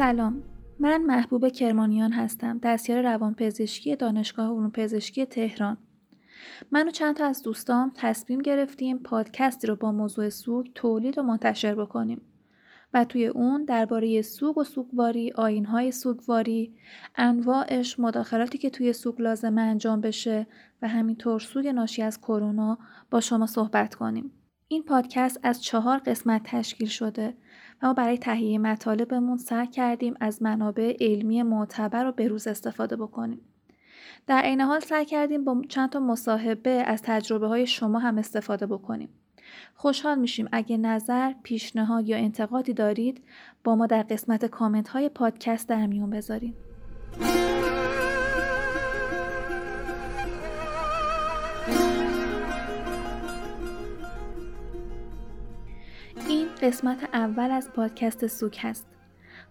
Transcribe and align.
سلام. 0.00 0.42
من 0.78 1.02
محبوب 1.02 1.48
کرمانیان 1.48 2.12
هستم 2.12 2.58
دستیار 2.62 3.02
روانپزشکی 3.02 3.96
دانشگاه 3.96 4.46
علوم 4.46 4.70
پزشکی 4.70 5.26
تهران. 5.26 5.76
من 6.70 6.88
و 6.88 6.90
چند 6.90 7.16
تا 7.16 7.26
از 7.26 7.42
دوستام 7.42 7.92
تصمیم 7.94 8.38
گرفتیم 8.38 8.98
پادکستی 8.98 9.66
رو 9.66 9.76
با 9.76 9.92
موضوع 9.92 10.28
سوگ 10.28 10.66
تولید 10.74 11.18
و 11.18 11.22
منتشر 11.22 11.74
بکنیم. 11.74 12.20
و 12.94 13.04
توی 13.04 13.26
اون 13.26 13.64
درباره 13.64 14.22
سوگ 14.22 14.58
و 14.58 14.64
سوگواری، 14.64 15.32
آینهای 15.32 15.92
سوگواری، 15.92 16.74
انواعش، 17.16 18.00
مداخلاتی 18.00 18.58
که 18.58 18.70
توی 18.70 18.92
سوگ 18.92 19.20
لازم 19.20 19.58
انجام 19.58 20.00
بشه 20.00 20.46
و 20.82 20.88
همینطور 20.88 21.40
سوگ 21.40 21.68
ناشی 21.68 22.02
از 22.02 22.20
کرونا 22.20 22.78
با 23.10 23.20
شما 23.20 23.46
صحبت 23.46 23.94
کنیم. 23.94 24.32
این 24.68 24.82
پادکست 24.82 25.40
از 25.42 25.62
چهار 25.62 25.98
قسمت 25.98 26.42
تشکیل 26.44 26.88
شده. 26.88 27.34
ما 27.82 27.92
برای 27.94 28.18
تهیه 28.18 28.58
مطالبمون 28.58 29.36
سعی 29.36 29.66
کردیم 29.66 30.14
از 30.20 30.42
منابع 30.42 30.96
علمی 31.00 31.42
معتبر 31.42 32.06
و 32.06 32.12
بروز 32.12 32.46
استفاده 32.46 32.96
بکنیم. 32.96 33.40
در 34.26 34.42
عین 34.42 34.60
حال 34.60 34.80
سعی 34.80 35.04
کردیم 35.04 35.44
با 35.44 35.62
چند 35.68 35.90
تا 35.90 36.00
مصاحبه 36.00 36.70
از 36.70 37.02
تجربه 37.02 37.48
های 37.48 37.66
شما 37.66 37.98
هم 37.98 38.18
استفاده 38.18 38.66
بکنیم. 38.66 39.08
خوشحال 39.74 40.18
میشیم 40.18 40.48
اگه 40.52 40.76
نظر، 40.76 41.32
پیشنهاد 41.42 42.08
یا 42.08 42.16
انتقادی 42.16 42.72
دارید 42.72 43.24
با 43.64 43.76
ما 43.76 43.86
در 43.86 44.02
قسمت 44.02 44.44
کامنت 44.44 44.88
های 44.88 45.08
پادکست 45.08 45.68
در 45.68 45.86
میون 45.86 46.10
بذارید. 46.10 46.54
قسمت 56.62 57.08
اول 57.12 57.50
از 57.50 57.70
پادکست 57.70 58.26
سوگ 58.26 58.56
هست. 58.58 58.86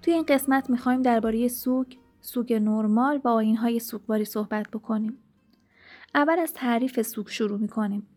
توی 0.02 0.14
این 0.14 0.24
قسمت 0.28 0.70
می‌خوایم 0.70 1.02
درباره 1.02 1.48
سوگ، 1.48 1.88
سوگ 2.22 2.54
نرمال 2.54 3.22
و 3.24 3.28
آینهای 3.28 3.80
سوگواری 3.80 4.26
صحبت 4.26 4.70
بکنیم. 4.70 5.18
اول 6.16 6.40
از 6.40 6.54
تعریف 6.54 7.02
سوگ 7.02 7.28
شروع 7.28 7.60
می‌کنیم. 7.60 8.08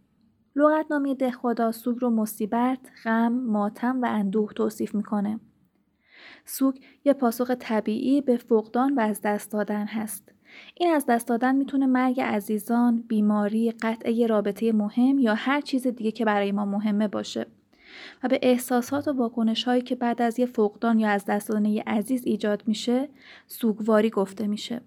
لغتنامه 0.57 1.15
ده 1.15 1.31
خدا 1.31 1.73
سوگ 1.73 1.99
رو 2.01 2.11
مصیبت، 2.11 2.79
غم، 3.05 3.33
ماتم 3.33 4.03
و 4.03 4.07
اندوه 4.09 4.53
توصیف 4.53 4.95
می‌کنه. 4.95 5.41
سوگ 6.45 6.77
یه 7.05 7.13
پاسخ 7.13 7.51
طبیعی 7.51 8.21
به 8.21 8.37
فقدان 8.37 8.95
و 8.95 9.01
از 9.01 9.21
دست 9.21 9.53
دادن 9.53 9.87
هست. 9.87 10.33
این 10.75 10.95
از 10.95 11.07
دست 11.07 11.29
دادن 11.29 11.57
می‌تونه 11.57 11.87
مرگ 11.87 12.21
عزیزان، 12.21 13.05
بیماری، 13.09 13.71
قطع 13.71 14.27
رابطه 14.27 14.73
مهم 14.73 15.19
یا 15.19 15.35
هر 15.35 15.61
چیز 15.61 15.87
دیگه 15.87 16.11
که 16.11 16.25
برای 16.25 16.53
ما 16.53 16.65
مهمه 16.65 17.09
باشه. 17.09 17.47
و 18.23 18.29
به 18.29 18.39
احساسات 18.43 19.09
و 19.09 19.13
واکنش 19.13 19.65
هایی 19.65 19.83
که 19.83 19.95
بعد 19.95 20.23
از 20.23 20.39
یه 20.39 20.47
فقدان 20.47 20.99
یا 20.99 21.09
از 21.09 21.25
دست 21.25 21.49
دادن 21.49 21.65
یه 21.65 21.83
عزیز 21.87 22.23
ایجاد 22.27 22.63
میشه 22.67 23.09
سوگواری 23.47 24.11
گفته 24.11 24.47
میشه. 24.47 24.81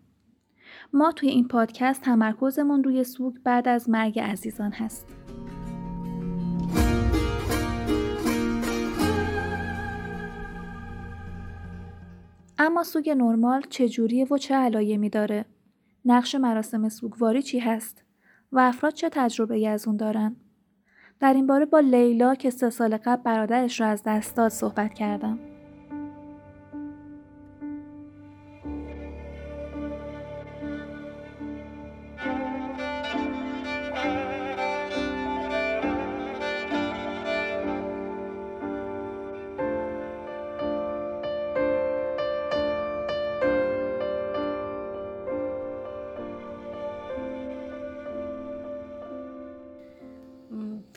ما 0.94 1.12
توی 1.12 1.30
این 1.30 1.48
پادکست 1.48 2.02
تمرکزمون 2.02 2.84
روی 2.84 3.04
سوگ 3.04 3.36
بعد 3.44 3.68
از 3.68 3.90
مرگ 3.90 4.20
عزیزان 4.20 4.72
هست. 4.72 5.08
اما 12.58 12.84
سوگ 12.84 13.10
نرمال 13.10 13.62
چجوریه 13.70 14.26
و 14.26 14.38
چه 14.38 14.56
علایمی 14.56 15.10
داره؟ 15.10 15.46
نقش 16.06 16.36
مراسم 16.36 16.90
سوگواری 16.90 17.42
چی 17.42 17.60
هست؟ 17.60 18.04
و 18.52 18.60
افراد 18.60 18.94
چه 18.94 19.10
تجربه 19.10 19.70
از 19.70 19.88
اون 19.88 19.98
دارن؟ 19.98 20.36
در 21.20 21.34
این 21.34 21.48
باره 21.48 21.66
با 21.66 21.80
لیلا 21.80 22.36
که 22.36 22.50
سه 22.50 22.70
سال 22.70 22.98
قبل 22.98 23.24
برادرش 23.24 23.82
را 23.82 23.88
از 23.88 24.04
دست 24.06 24.36
داد 24.36 24.52
صحبت 24.52 24.94
کردم. 24.94 25.40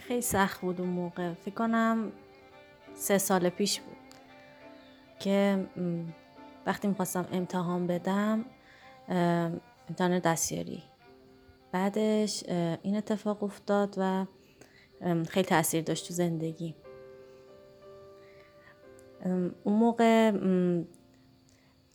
خیلی 0.09 0.23
سخت 0.23 0.61
بود 0.61 0.81
اون 0.81 0.91
موقع. 0.91 1.35
فکر 1.35 1.55
کنم 1.55 2.13
سه 2.95 3.19
سال 3.19 3.49
پیش 3.49 3.81
بود 3.81 3.97
که 5.19 5.67
وقتی 6.67 6.89
می‌خواستم 6.89 7.29
امتحان 7.33 7.87
بدم 7.87 8.45
امتحان 9.89 10.19
دستیاری. 10.19 10.83
بعدش 11.73 12.45
این 12.83 12.97
اتفاق 12.97 13.43
افتاد 13.43 13.95
و 13.97 14.27
خیلی 15.29 15.47
تاثیر 15.47 15.83
داشت 15.83 16.09
تو 16.09 16.15
زندگی. 16.15 16.75
اون 19.25 19.55
موقع 19.67 20.33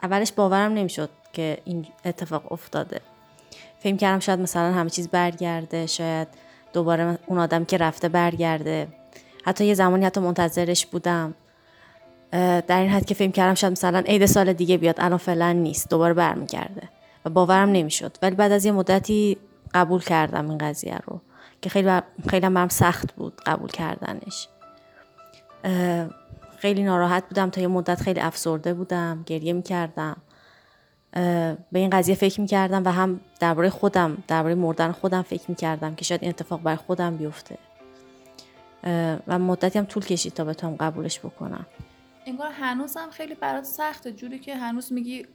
اولش 0.04 0.32
باورم 0.32 0.74
نمی‌شد 0.74 1.10
که 1.34 1.58
این 1.66 1.86
اتفاق 2.06 2.52
افتاده. 2.52 3.02
فکر 3.80 3.96
کردم 3.96 4.20
شاید 4.20 4.40
مثلا 4.40 4.72
همه 4.72 4.90
چیز 4.90 5.08
برگرده 5.08 5.86
شاید 5.86 6.28
دوباره 6.74 7.20
اون 7.26 7.40
آدم 7.40 7.66
که 7.66 7.78
رفته 7.78 8.10
برگرده. 8.10 8.88
حتی 9.44 9.66
یه 9.66 9.74
زمانی 9.74 10.06
حتی 10.06 10.22
منتظرش 10.22 10.86
بودم. 10.86 11.34
در 12.68 12.80
این 12.80 12.90
حد 12.90 13.06
که 13.06 13.14
فکر 13.14 13.32
کردم 13.32 13.54
شاید 13.54 13.72
مثلا 13.72 14.00
عید 14.00 14.26
سال 14.26 14.54
دیگه 14.54 14.78
بیاد 14.78 14.96
الان 15.00 15.18
فعلا 15.18 15.52
نیست 15.52 15.90
دوباره 15.90 16.14
برمیگرده 16.14 16.90
و 17.26 17.30
باورم 17.30 17.70
نمی‌شد. 17.70 18.18
ولی 18.22 18.36
بعد 18.36 18.52
از 18.52 18.66
یه 18.66 18.72
مدتی 18.72 19.38
قبول 19.74 20.02
کردم 20.02 20.50
این 20.50 20.58
قضیه 20.58 20.98
رو 21.06 21.22
که 21.62 21.70
خیلی 21.70 21.88
بر... 21.88 22.04
خیلی 22.30 22.50
برم 22.50 22.68
سخت 22.68 23.14
بود 23.16 23.42
قبول 23.46 23.70
کردنش. 23.70 24.48
خیلی 26.58 26.84
ناراحت 26.84 27.24
بودم 27.30 27.50
تا 27.50 27.62
یه 27.62 27.68
مدت 27.68 28.02
خیلی 28.02 28.20
افسرده 28.20 28.74
بودم 28.74 29.24
گریه 29.26 29.54
می‌کردم. 29.54 30.18
به 31.14 31.80
این 31.80 31.90
قضیه 31.90 32.16
فکر 32.16 32.42
می‌کردم 32.42 32.86
و 32.86 32.90
هم 32.92 33.20
درباره 33.40 33.70
خودم 33.70 34.24
درباره 34.28 34.56
مردن 34.56 34.92
خودم 34.92 35.22
فکر 35.22 35.44
می‌کردم 35.48 35.96
که 35.96 36.06
شاید 36.06 36.22
این 36.22 36.30
اتفاق 36.30 36.62
برای 36.62 36.78
خودم 36.78 37.18
بیفته. 37.18 37.58
و 39.28 39.40
مدتی 39.40 39.80
هم 39.80 39.86
طول 39.86 40.06
کشید 40.06 40.34
تا 40.34 40.44
بتونم 40.44 40.76
قبولش 40.76 41.20
بکنم. 41.20 41.66
انگار 42.26 42.52
هنوزم 42.52 43.10
خیلی 43.12 43.36
برات 43.36 43.64
سخته. 43.64 44.12
جوری 44.12 44.40
که 44.40 44.56
هنوز 44.56 44.94
میگی 44.94 45.26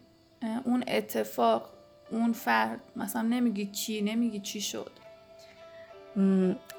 اون 0.64 0.84
اتفاق 0.88 1.70
اون 2.10 2.32
فرد 2.32 2.80
مثلا 2.96 3.22
نمیگی 3.22 3.66
کی 3.66 4.02
نمیگی 4.02 4.40
چی 4.40 4.60
شد. 4.60 4.90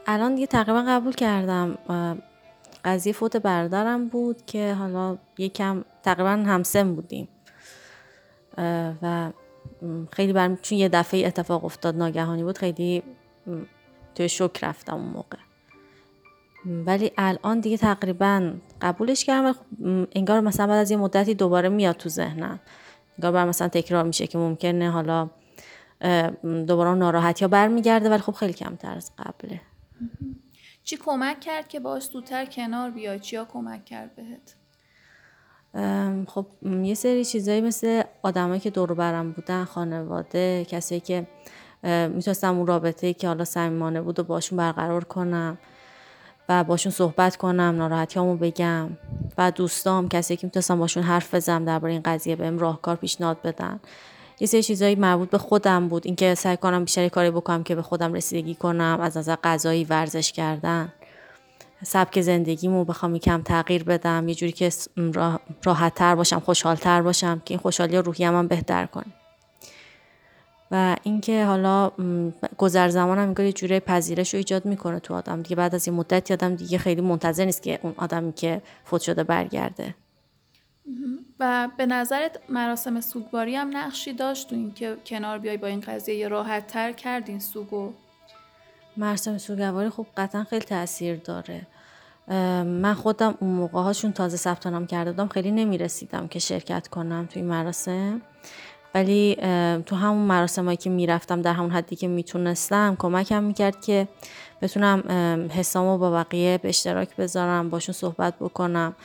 الان 0.08 0.36
دیگه 0.36 0.48
تقریبا 0.48 0.84
قبول 0.88 1.14
کردم. 1.14 1.78
قضیه 2.86 3.14
فوت 3.14 3.38
برادرم 3.38 4.08
بود 4.08 4.46
که 4.46 4.74
حالا 4.74 5.18
یکم 5.38 5.84
تقریبا 6.04 6.30
همسن 6.30 6.96
بودیم. 6.96 7.28
و 9.02 9.31
خیلی 10.12 10.34
برم 10.34 10.58
چون 10.58 10.78
یه 10.78 10.90
دفعه 10.90 11.28
اتفاق 11.28 11.66
افتاد 11.66 11.96
ناگهانی 11.96 12.44
بود 12.44 12.58
خیلی 12.58 13.03
توی 14.16 14.30
شک 14.30 14.64
رفتم 14.64 14.96
اون 14.96 15.06
موقع. 15.06 15.38
ولی 16.66 17.12
الان 17.18 17.59
دیگه 17.59 17.78
تقریبا 17.78 18.53
قبولش 18.81 19.25
کردم 19.25 19.56
انگار 20.16 20.40
مثلا 20.40 20.68
بعد 20.68 20.78
از 20.78 20.92
یه 20.92 20.98
مدتی 20.98 21.34
دوباره 21.34 21.69
میاد 21.69 21.96
تو 21.96 22.09
ذهنم. 22.09 22.60
انگار 23.18 23.31
بر 23.31 23.45
مثلا 23.45 23.68
تکرار 23.68 24.04
میشه 24.04 24.28
که 24.28 24.38
ممکنه 24.38 24.92
حالا 24.92 25.30
دوباره 26.68 26.94
ناراحتی 26.94 27.45
ها 27.45 27.50
برمیگرده 27.50 28.10
ولی 28.10 28.22
خب 28.22 28.31
خیلی 28.31 28.54
کمتر 28.54 28.95
از 28.95 29.12
قبله. 29.18 29.62
چی 30.83 30.98
کمک 30.98 31.39
کرد 31.39 31.68
که 31.68 31.80
باش 31.80 32.04
زودتر 32.04 32.45
کنار 32.45 32.89
بیای؟ 32.89 33.19
چیا 33.19 33.45
کمک 33.45 33.86
کرد 33.86 34.16
بهت؟ 34.16 34.56
خب 36.27 36.45
یه 36.83 36.94
سری 36.94 37.25
چیزایی 37.25 37.62
مثل 37.62 38.04
آدمایی 38.24 38.60
که 38.60 38.69
دور 38.69 38.94
برم 38.94 39.31
بودن 39.31 39.63
خانواده 39.63 40.66
کسی 40.66 41.00
که 41.00 41.27
می‌تونستم 41.83 42.57
اون 42.57 42.68
رابطه 42.68 43.13
که 43.13 43.27
حالا 43.27 43.45
صمیمانه 43.45 44.01
بود 44.01 44.19
و 44.19 44.24
باشون 44.24 44.57
برقرار 44.57 45.04
کنم 45.04 45.57
و 46.50 46.63
باشون 46.63 46.92
صحبت 46.92 47.36
کنم 47.36 47.75
ناراحتیامو 47.77 48.36
بگم 48.36 48.89
و 49.38 49.51
دوستام 49.51 50.10
کسی 50.10 50.36
که 50.36 50.48
می‌تونستم 50.48 50.80
باشون 50.80 51.04
حرف 51.04 51.36
بزنم 51.36 51.66
درباره 51.66 51.94
این 51.94 52.01
قضیه 52.06 52.36
بهم 52.36 52.60
راهکار 52.60 52.95
پیشنهاد 52.95 53.42
بدن. 53.42 53.80
یه 54.39 54.48
سری 54.48 54.63
چیزایی 54.63 54.95
مربوط 54.95 55.30
به 55.30 55.38
خودم 55.38 55.88
بود. 55.88 56.06
اینکه 56.06 56.36
سعی 56.36 56.57
کنم 56.57 56.83
بیشتر 56.83 57.07
کاری 57.07 57.31
بکنم 57.31 57.63
که 57.63 57.75
به 57.75 57.81
خودم 57.81 58.13
رسیدگی 58.13 58.56
کنم 58.56 59.00
از 59.01 59.18
نظر 59.18 59.36
غذایی 59.44 59.83
ورزش 59.83 60.31
کردن. 60.31 60.94
سبک 61.84 62.22
زندگیمو 62.22 62.86
بخوام 62.86 63.16
یکم 63.16 63.42
تغییر 63.42 63.84
بدم 63.84 64.28
یه 64.28 64.36
جوری 64.36 64.52
که 64.52 64.70
راحت 65.64 65.96
تر 65.96 66.16
باشم 66.16 66.40
خوشحال 66.40 66.76
تر 66.76 67.02
باشم 67.02 67.42
که 67.46 67.54
این 67.54 67.60
خوشحالی 67.60 67.98
روحی 67.98 68.24
هم 68.24 68.48
بهتر 68.48 68.86
کنه. 68.86 69.06
و 70.72 70.96
اینکه 71.04 71.46
حالا 71.46 71.92
گذر 72.58 72.90
زمان 72.90 73.18
هم 73.18 73.46
یه 73.46 73.54
جوری 73.54 73.80
پذیرش 73.80 74.34
رو 74.34 74.38
ایجاد 74.38 74.66
می‌کنه 74.66 75.00
تو 75.00 75.14
آدم. 75.14 75.42
دیگه 75.42 75.56
بعد 75.56 75.76
از 75.76 75.88
این 75.88 75.98
مدت 75.98 76.31
آدم 76.31 76.56
دیگه 76.56 76.78
خیلی 76.78 77.02
منتظر 77.02 77.46
نیست 77.46 77.64
که 77.64 77.80
اون 77.84 77.94
آدمی 77.98 78.34
که 78.34 78.62
فوت 78.86 79.02
شده 79.02 79.24
برگرده. 79.24 79.96
و 81.40 81.70
به 81.78 81.86
نظرت 81.86 82.40
مراسم 82.50 83.02
سوگواری 83.02 83.56
هم 83.56 83.78
نقشی 83.78 84.14
داشت 84.14 84.50
تو 84.50 84.56
اینکه 84.56 84.98
کنار 85.06 85.40
بیای 85.40 85.58
با 85.58 85.68
این 85.68 85.80
قضیه 85.80 86.28
راحت 86.28 86.68
تر 86.68 86.92
کردین 86.92 87.40
سوگو؟ 87.40 87.94
مراسم 89.00 89.38
سوگواری 89.38 89.90
خب 89.90 90.06
قطعا 90.18 90.44
خیلی 90.44 90.66
تاثیر 90.66 91.16
داره. 91.16 91.68
من 92.63 92.94
خودم 92.94 93.36
اون 93.40 93.50
موقع 93.50 93.81
هاشون 93.81 94.12
تازه 94.12 94.38
ثبت 94.38 94.68
نام 94.68 94.88
کرده 94.88 95.12
بودم 95.12 95.28
خیلی 95.28 95.51
نمی‌رسیدم 95.51 96.28
که 96.28 96.40
شرکت 96.40 96.88
کنم 96.88 97.28
توی 97.34 97.42
مراسم. 97.42 98.22
ولی 98.96 99.36
تو 99.86 99.96
همون 99.96 100.28
مراسم 100.28 100.66
هایی 100.66 100.78
که 100.78 100.90
می‌رفتم 100.90 101.42
در 101.42 101.54
همون 101.54 101.72
حدی 101.72 101.96
که 101.96 102.07
می‌تونستم 102.07 102.96
کمکم 103.00 103.44
می‌کرد 103.44 103.86
که 103.86 104.07
بتونم 104.62 105.04
حسامو 105.54 105.98
با 105.98 106.12
بقیه 106.12 106.57
به 106.57 106.69
اشتراک 106.69 107.16
بذارم 107.16 107.69
باشون 107.69 107.94
صحبت 107.94 108.34
بکنم. 108.40 108.95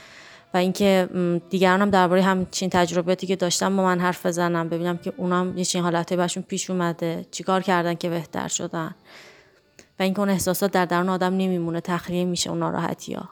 و 0.55 0.56
اینکه 0.56 1.08
دیگرانم 1.50 1.90
درباره 1.90 2.23
همچین 2.23 2.70
تجربیاتی 2.70 3.26
که 3.26 3.37
داشتم 3.37 3.76
با 3.76 3.82
من 3.82 4.00
حرف 4.00 4.26
بزنم 4.26 4.69
ببینم 4.69 4.97
که 4.99 5.12
اونام 5.17 5.58
یه 5.58 5.64
چین 5.64 5.82
حالتی 5.82 6.17
بهشون 6.17 6.43
پیش 6.43 6.70
اومده 6.70 7.26
چیکار 7.31 7.62
کردن 7.62 7.94
که 7.94 8.11
بهتر 8.11 8.49
شدن. 8.49 8.94
و 9.99 10.02
اینکه 10.02 10.20
اون 10.20 10.31
احساسات 10.31 10.73
در 10.73 10.85
درون 10.85 11.08
آدم 11.08 11.37
نمیمونه 11.37 11.81
تخلیه 11.81 12.25
میشه 12.25 12.50
اون 12.50 12.58
ناراحتی 12.58 13.14
ها 13.14 13.29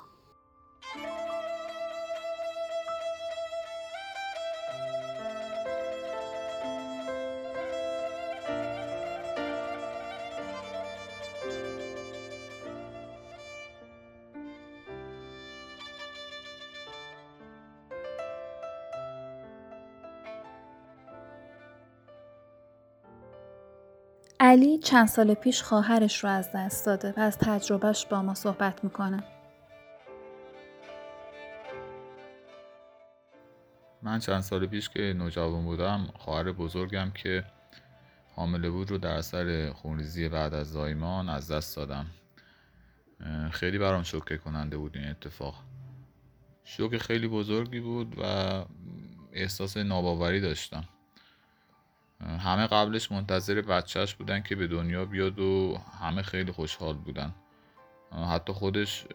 علی 24.52 24.78
چند 24.78 25.08
سال 25.08 25.34
پیش 25.34 25.62
خواهرش 25.62 26.24
رو 26.24 26.30
از 26.30 26.50
دست 26.54 26.86
داده 26.86 27.14
و 27.16 27.20
از 27.20 27.38
تجربهش 27.38 28.06
با 28.06 28.22
ما 28.22 28.34
صحبت 28.34 28.84
می‌کنه. 28.84 29.24
من 34.02 34.18
چند 34.18 34.40
سال 34.40 34.66
پیش 34.66 34.88
که 34.88 35.00
نوجوان 35.00 35.64
بودم 35.64 36.08
خواهر 36.14 36.52
بزرگم 36.52 37.10
که 37.14 37.44
حامله 38.36 38.70
بود 38.70 38.90
رو 38.90 38.98
در 38.98 39.16
اثر 39.16 39.72
خونریزی 39.72 40.28
بعد 40.28 40.54
از 40.54 40.70
زایمان 40.70 41.28
از 41.28 41.50
دست 41.50 41.76
دادم. 41.76 42.06
خیلی 43.50 43.78
برام 43.78 44.02
شوکه 44.02 44.36
کننده 44.38 44.76
بود 44.76 44.96
این 44.96 45.08
اتفاق. 45.08 45.54
شوک 46.64 46.98
خیلی 46.98 47.28
بزرگی 47.28 47.80
بود 47.80 48.14
و 48.18 48.24
احساس 49.32 49.76
ناباوری 49.76 50.40
داشتم. 50.40 50.84
همه 52.22 52.66
قبلش 52.66 53.12
منتظر 53.12 53.60
بچهش 53.60 54.14
بودن 54.14 54.42
که 54.42 54.56
به 54.56 54.66
دنیا 54.66 55.04
بیاد 55.04 55.38
و 55.38 55.78
همه 56.00 56.22
خیلی 56.22 56.52
خوشحال 56.52 56.96
بودن. 56.96 57.34
حتی 58.30 58.52
خودش 58.52 59.06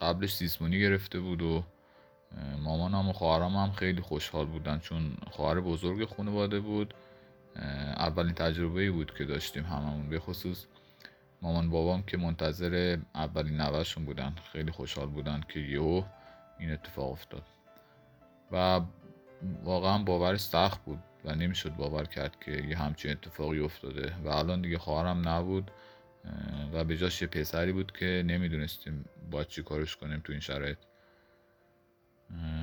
قبلش 0.00 0.34
سیسمونی 0.34 0.80
گرفته 0.80 1.20
بود 1.20 1.42
و 1.42 1.64
مامانم 2.58 3.08
و 3.08 3.12
خواهرم 3.12 3.56
هم 3.56 3.72
خیلی 3.72 4.00
خوشحال 4.00 4.46
بودن 4.46 4.78
چون 4.78 5.16
خواهر 5.30 5.60
بزرگ 5.60 6.08
خانواده 6.16 6.60
بود. 6.60 6.94
اولین 7.96 8.34
تجربه 8.34 8.90
بود 8.90 9.14
که 9.14 9.24
داشتیم 9.24 9.64
هممون. 9.64 10.08
به 10.08 10.18
خصوص 10.18 10.66
مامان 11.42 11.70
بابام 11.70 12.02
که 12.02 12.16
منتظر 12.16 12.98
اولین 13.14 13.60
نوهشون 13.60 14.04
بودن. 14.04 14.34
خیلی 14.52 14.70
خوشحال 14.70 15.06
بودن 15.06 15.40
که 15.48 15.60
یهو 15.60 16.02
این 16.58 16.72
اتفاق 16.72 17.12
افتاد. 17.12 17.42
و 18.52 18.80
واقعا 19.64 19.98
باورش 19.98 20.40
سخت 20.40 20.84
بود. 20.84 20.98
و 21.24 21.34
نمی‌شد 21.34 21.76
باور 21.76 22.04
کرد 22.04 22.36
که 22.40 22.50
یه 22.52 22.78
همچین 22.78 23.10
اتفاقی 23.10 23.60
افتاده 23.60 24.12
و 24.24 24.28
الان 24.28 24.60
دیگه 24.60 24.78
خواهرم 24.78 25.28
نبود 25.28 25.70
و 26.72 26.84
به 26.84 26.96
جاش 26.96 27.22
یه 27.22 27.28
پسری 27.28 27.72
بود 27.72 27.92
که 27.92 28.22
نمی‌دونستیم 28.26 29.04
باید 29.30 29.46
چی 29.46 29.62
کارش 29.62 29.96
کنیم 29.96 30.20
تو 30.24 30.32
این 30.32 30.40
شرایط. 30.40 30.78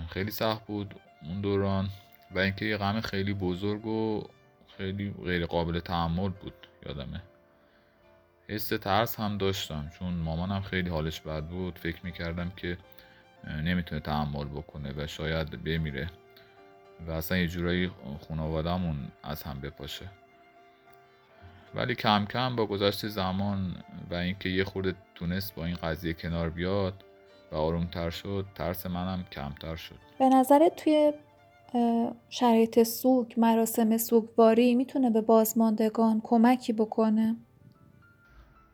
خیلی 0.09 0.31
سخت 0.31 0.65
بود 0.65 0.95
اون 1.23 1.41
دوران 1.41 1.89
و 2.31 2.39
اینکه 2.39 2.65
یه 2.65 2.77
غم 2.77 3.01
خیلی 3.01 3.33
بزرگ 3.33 3.85
و 3.85 4.27
خیلی 4.77 5.13
غیر 5.25 5.45
قابل 5.45 5.79
تحمل 5.79 6.29
بود 6.29 6.67
یادمه. 6.85 7.21
حس 8.47 8.67
ترس 8.67 9.19
هم 9.19 9.37
داشتم 9.37 9.91
چون 9.99 10.13
مامانم 10.13 10.61
خیلی 10.61 10.89
حالش 10.89 11.21
بد 11.21 11.43
بود. 11.43 11.79
فکر 11.79 12.05
می‌کردم 12.05 12.49
که 12.49 12.77
نمی‌تونه 13.63 14.01
تحمل 14.01 14.45
بکنه 14.45 14.93
و 14.97 15.07
شاید 15.07 15.63
بمیره. 15.63 16.09
و 17.07 17.11
اصلا 17.11 17.37
یه 17.37 17.47
جورایی 17.47 17.91
خانوادهمون 18.27 18.95
از 19.23 19.43
هم 19.43 19.59
بپاشه. 19.61 20.09
ولی 21.75 21.95
کم 21.95 22.25
کم 22.25 22.55
با 22.55 22.65
گذشت 22.65 23.07
زمان 23.07 23.75
و 24.09 24.15
اینکه 24.15 24.49
یه 24.49 24.63
خورده 24.63 24.95
تونست 25.15 25.55
با 25.55 25.65
این 25.65 25.75
قضیه 25.75 26.13
کنار 26.13 26.49
بیاد 26.49 27.03
و 27.51 27.55
آرومتر 27.55 28.09
شد 28.09 28.45
ترس 28.55 28.85
منم 28.85 29.23
کمتر 29.31 29.75
شد. 29.75 29.95
به 30.19 30.29
نظرت 30.29 30.75
توی 30.75 31.13
شرایط 32.29 32.83
سوگ 32.83 33.33
مراسم 33.37 33.97
سوگواری 33.97 34.75
می‌تونه 34.75 35.09
به 35.09 35.21
بازماندگان 35.21 36.21
کمکی 36.23 36.73
بکنه؟ 36.73 37.35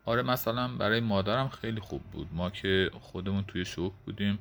آره 0.05 0.21
مثلا 0.21 0.67
برای 0.67 0.99
مادرم 0.99 1.47
خیلی 1.49 1.79
خوب 1.79 2.01
بود. 2.01 2.27
ما 2.33 2.49
که 2.49 2.91
خودمون 3.01 3.43
توی 3.43 3.65
شوک 3.65 3.93
بودیم 4.05 4.39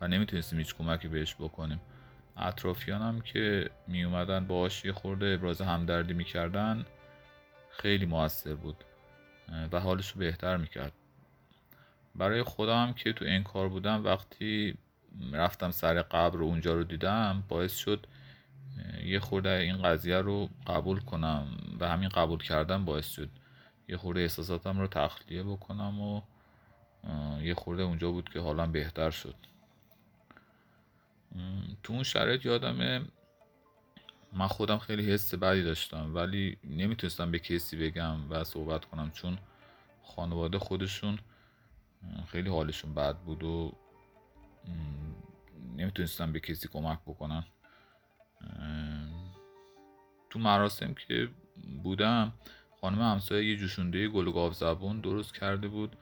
و 0.00 0.08
نمی‌تونستیم 0.08 0.58
هیچ 0.58 0.74
کمکی 0.74 1.08
بهش 1.08 1.34
بکنیم. 1.34 1.80
اطرافیانم 2.36 3.20
که 3.20 3.70
می 3.88 4.04
اومدن 4.04 4.46
باهاش 4.46 4.84
یه 4.84 4.92
خورده 4.92 5.26
ابراز 5.26 5.60
همدردی 5.60 6.14
می‌کردن 6.14 6.86
خیلی 7.70 8.06
موثر 8.06 8.54
بود 8.54 8.84
و 9.72 9.80
حالش 9.80 10.10
رو 10.10 10.18
بهتر 10.18 10.56
می‌کرد. 10.56 10.92
برای 12.14 12.42
خودم 12.42 12.92
که 12.92 13.12
تو 13.12 13.24
این 13.24 13.42
کار 13.42 13.68
بودم 13.68 14.04
وقتی 14.04 14.78
رفتم 15.32 15.70
سر 15.70 16.02
قبر 16.02 16.36
رو 16.36 16.44
اونجا 16.44 16.74
رو 16.74 16.84
دیدم 16.84 17.42
باعث 17.48 17.76
شد 17.76 18.06
یه 19.04 19.20
خورده 19.20 19.50
این 19.50 19.82
قضیه 19.82 20.18
رو 20.18 20.48
قبول 20.66 21.00
کنم 21.00 21.46
و 21.80 21.88
همین 21.88 22.08
قبول 22.08 22.42
کردم 22.42 22.84
باعث 22.84 23.10
شد 23.10 23.28
یه 23.88 23.96
خورده 23.96 24.20
احساساتم 24.20 24.80
رو 24.80 24.86
تخلیه 24.86 25.42
بکنم 25.42 26.00
و 26.00 26.22
یه 27.42 27.54
خورده 27.54 27.82
اونجا 27.82 28.10
بود 28.10 28.28
که 28.28 28.40
حالم 28.40 28.72
بهتر 28.72 29.10
شد. 29.10 29.34
تو 31.82 31.92
اون 31.92 32.02
شرایط 32.02 32.46
یادمه 32.46 33.04
من 34.32 34.46
خودم 34.46 34.78
خیلی 34.78 35.12
حس 35.12 35.34
بدی 35.34 35.62
داشتم 35.62 36.14
ولی 36.14 36.58
نمی‌تونستم 36.64 37.30
به 37.30 37.38
کسی 37.38 37.76
بگم 37.76 38.30
و 38.30 38.44
صحبت 38.44 38.84
کنم 38.84 39.10
چون 39.10 39.38
خانواده 40.02 40.58
خودشون 40.58 41.18
خیلی 42.26 42.50
حالشون 42.50 42.94
بد 42.94 43.16
بود 43.16 43.42
و 43.42 43.72
نمی‌تونستم 45.76 46.32
به 46.32 46.40
کسی 46.40 46.68
کمک 46.68 46.98
بکنم. 47.06 47.46
تو 50.30 50.38
مراسم 50.38 50.94
که 50.94 51.28
بودم 51.82 52.32
خانم 52.80 53.00
همسایه 53.00 53.50
یه 53.50 53.56
جوشونده 53.56 54.08
گل 54.08 54.28
و 54.28 54.52
زبون 54.52 55.00
درست 55.00 55.34
کرده 55.34 55.68
بود 55.68 55.96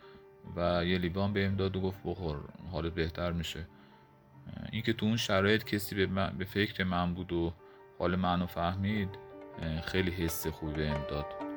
و 0.56 0.84
یه 0.84 0.98
لیوان 0.98 1.32
به 1.32 1.48
داد 1.48 1.76
و 1.76 1.80
گفت 1.80 2.00
بخور 2.04 2.36
حالت 2.70 2.94
بهتر 2.94 3.32
میشه. 3.32 3.66
اینکه 4.72 4.92
تو 4.92 5.06
اون 5.06 5.16
شرایط 5.16 5.64
کسی 5.64 5.94
به, 6.06 6.30
به 6.38 6.44
فکر 6.44 6.84
من 6.84 7.14
بود 7.14 7.32
و 7.32 7.54
حال 7.98 8.16
منو 8.16 8.46
فهمید 8.46 9.08
خیلی 9.84 10.10
حس 10.10 10.46
خوبی 10.46 10.72
بهم 10.72 11.06
داد. 11.10 11.49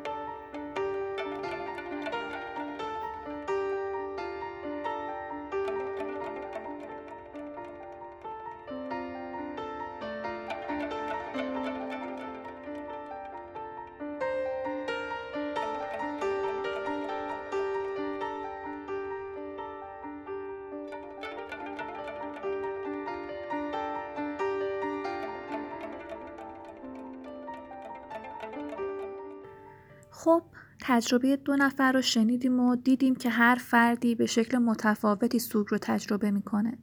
خب 30.24 30.44
تجربه 30.82 31.36
دو 31.36 31.56
نفر 31.56 31.92
رو 31.92 32.02
شنیدیم 32.02 32.60
و 32.60 32.76
دیدیم 32.76 33.16
که 33.16 33.30
هر 33.30 33.56
فردی 33.56 34.16
به 34.16 34.26
شکل 34.26 34.58
متفاوتی 34.58 35.40
سوگ 35.40 35.68
رو 35.70 35.78
تجربه 35.78 36.32
می‌کنه 36.32 36.78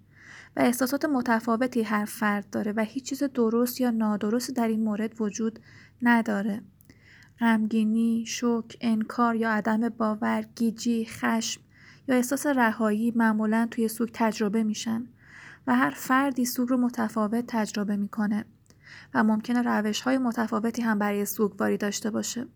و 0.57 0.61
احساسات 0.61 1.05
متفاوتی 1.05 1.83
هر 1.83 2.05
فرد 2.05 2.51
داره 2.51 2.73
و 2.77 2.81
هیچ 2.81 3.05
چیز 3.05 3.23
درست 3.23 3.81
یا 3.81 3.91
نادرست 3.91 4.51
در 4.51 4.69
این 4.69 4.85
مورد 4.85 5.21
وجود 5.21 5.61
نداره. 6.03 6.63
غمگینی، 7.41 8.25
شوک، 8.27 8.77
انکار 8.81 9.37
یا 9.37 9.51
عدم 9.51 9.89
باور، 9.89 10.45
گیجی، 10.57 11.05
خشم 11.05 11.61
یا 12.09 12.15
احساس 12.15 12.47
رهایی 12.47 13.13
معمولا 13.17 13.69
توی 13.71 13.89
سوگ 13.89 14.11
تجربه 14.13 14.63
میشن 14.63 15.07
و 15.67 15.77
هر 15.77 15.91
فردی 15.91 16.45
سوگ 16.45 16.69
رو 16.69 16.77
متفاوت 16.77 17.45
تجربه 17.49 17.97
می‌کنه 17.97 18.45
و 19.15 19.25
ممکنه 19.25 19.63
روش 19.63 20.01
های 20.01 20.19
متفاوتی 20.19 20.83
هم 20.83 20.99
برای 20.99 21.25
سوگواری 21.25 21.77
داشته 21.77 22.11
باشه. 22.11 22.47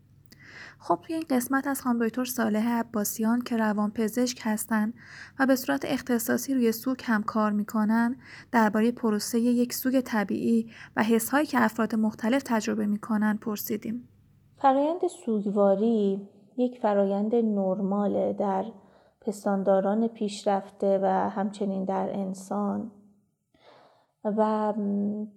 خب 0.86 0.98
توی 1.02 1.14
این 1.14 1.24
قسمت 1.30 1.66
از 1.66 1.82
خانم 1.82 2.06
دکتر 2.06 2.24
صالح 2.24 2.68
عباسیان 2.68 3.40
که 3.42 3.56
روانپزشک 3.56 4.40
هستند 4.42 4.94
و 5.38 5.46
به 5.46 5.56
صورت 5.56 5.84
اختصاصی 5.84 6.54
روی 6.54 6.72
سوگ 6.72 7.00
هم 7.04 7.22
کار 7.22 7.52
می‌کنن 7.52 8.16
درباره 8.52 8.92
پروسه 8.92 9.40
یک 9.40 9.74
سوگ 9.74 10.00
طبیعی 10.00 10.70
و 10.96 11.02
حسهایی 11.02 11.46
که 11.46 11.64
افراد 11.64 11.94
مختلف 11.94 12.42
تجربه 12.46 12.86
می‌کنن 12.86 13.36
پرسیدیم. 13.36 14.08
فرایند 14.56 15.00
سوگواری 15.24 16.28
یک 16.56 16.80
فرایند 16.80 17.34
نرماله 17.34 18.32
در 18.32 18.64
پستانداران 19.20 20.08
پیشرفته 20.08 20.98
و 21.02 21.30
همچنین 21.30 21.84
در 21.84 22.10
انسان 22.12 22.90
و 24.24 24.72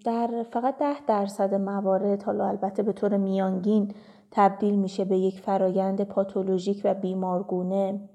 در 0.05 0.45
فقط 0.53 0.77
ده 0.77 1.05
درصد 1.07 1.53
موارد 1.53 2.23
حالا 2.23 2.47
البته 2.47 2.83
به 2.83 2.93
طور 2.93 3.17
میانگین 3.17 3.93
تبدیل 4.31 4.75
میشه 4.75 5.05
به 5.05 5.17
یک 5.17 5.39
فرایند 5.39 6.01
پاتولوژیک 6.01 6.81
و 6.83 6.93
بیمارگونه. 6.93 8.09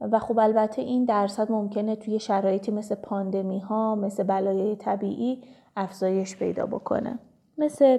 و 0.00 0.18
خب 0.18 0.38
البته 0.38 0.82
این 0.82 1.04
درصد 1.04 1.52
ممکنه 1.52 1.96
توی 1.96 2.18
شرایطی 2.18 2.72
مثل 2.72 2.94
پاندمی 2.94 3.58
ها 3.58 3.94
مثل 3.94 4.22
بلایای 4.22 4.76
طبیعی 4.76 5.42
افزایش 5.76 6.36
پیدا 6.36 6.66
بکنه. 6.66 7.18
مثل 7.58 7.98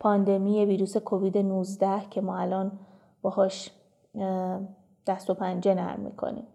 پاندمی 0.00 0.64
ویروس 0.64 0.96
کووید 0.96 1.38
19 1.38 2.02
که 2.10 2.20
ما 2.20 2.38
الان 2.38 2.72
باهاش 3.22 3.70
دست 5.06 5.30
و 5.30 5.34
پنجه 5.34 5.74
نرم 5.74 6.00
می‌کنیم. 6.00 6.46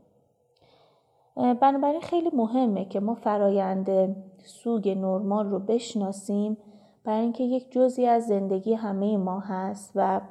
بنابراین 1.35 2.01
خیلی 2.01 2.29
مهمه 2.33 2.85
که 2.85 2.99
ما 2.99 3.15
فرایند 3.15 4.15
سوگ 4.43 4.89
نرمال 4.89 5.49
رو 5.49 5.59
بشناسیم 5.59 6.57
برای 7.03 7.21
اینکه 7.21 7.43
یک 7.43 7.71
جزی 7.71 8.05
از 8.05 8.27
زندگی 8.27 8.73
همه 8.73 9.17
ما 9.17 9.39
هست 9.39 9.91
و 9.95 10.21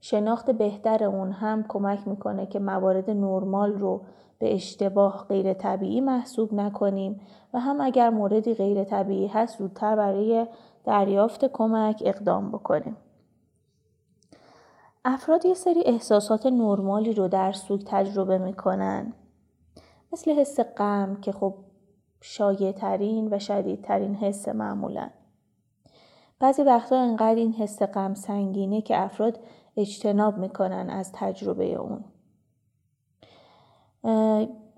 شناخت 0.00 0.50
بهتر 0.50 1.04
اون 1.04 1.32
هم 1.32 1.64
کمک 1.68 2.08
می‌کنه 2.08 2.46
که 2.46 2.58
موارد 2.58 3.10
نرمال 3.10 3.72
رو 3.72 4.00
به 4.38 4.54
اشتباه 4.54 5.26
غیر 5.28 5.52
طبیعی 5.52 6.00
محسوب 6.00 6.54
نکنیم 6.54 7.20
و 7.54 7.60
هم 7.60 7.80
اگر 7.80 8.10
موردی 8.10 8.54
غیر 8.54 8.84
طبیعی 8.84 9.26
هست 9.26 9.58
زودتر 9.58 9.96
برای 9.96 10.46
دریافت 10.84 11.44
کمک 11.44 12.02
اقدام 12.06 12.50
بکنیم. 12.50 12.96
افراد 15.04 15.44
یه 15.44 15.54
سری 15.54 15.82
احساسات 15.86 16.46
نرمالی 16.46 17.12
رو 17.12 17.28
در 17.28 17.52
سوگ 17.52 17.82
تجربه 17.86 18.38
می‌کنن 18.38 19.12
مثل 20.12 20.30
حس 20.30 20.60
غم 20.60 21.18
که 21.22 21.32
خب 21.32 21.54
شایع 22.20 22.72
ترین 22.72 23.28
و 23.34 23.38
شدیدترین 23.38 24.14
حس 24.14 24.48
معمولا 24.48 25.10
بعضی 26.44 26.62
وقتا 26.62 26.96
انقدر 26.96 27.34
این 27.34 27.52
حس 27.52 27.82
غم 27.82 28.14
سنگینه 28.14 28.82
که 28.82 29.02
افراد 29.02 29.38
اجتناب 29.76 30.38
می‌کنن 30.38 30.90
از 30.90 31.12
تجربه 31.12 31.74
اون. 31.74 32.04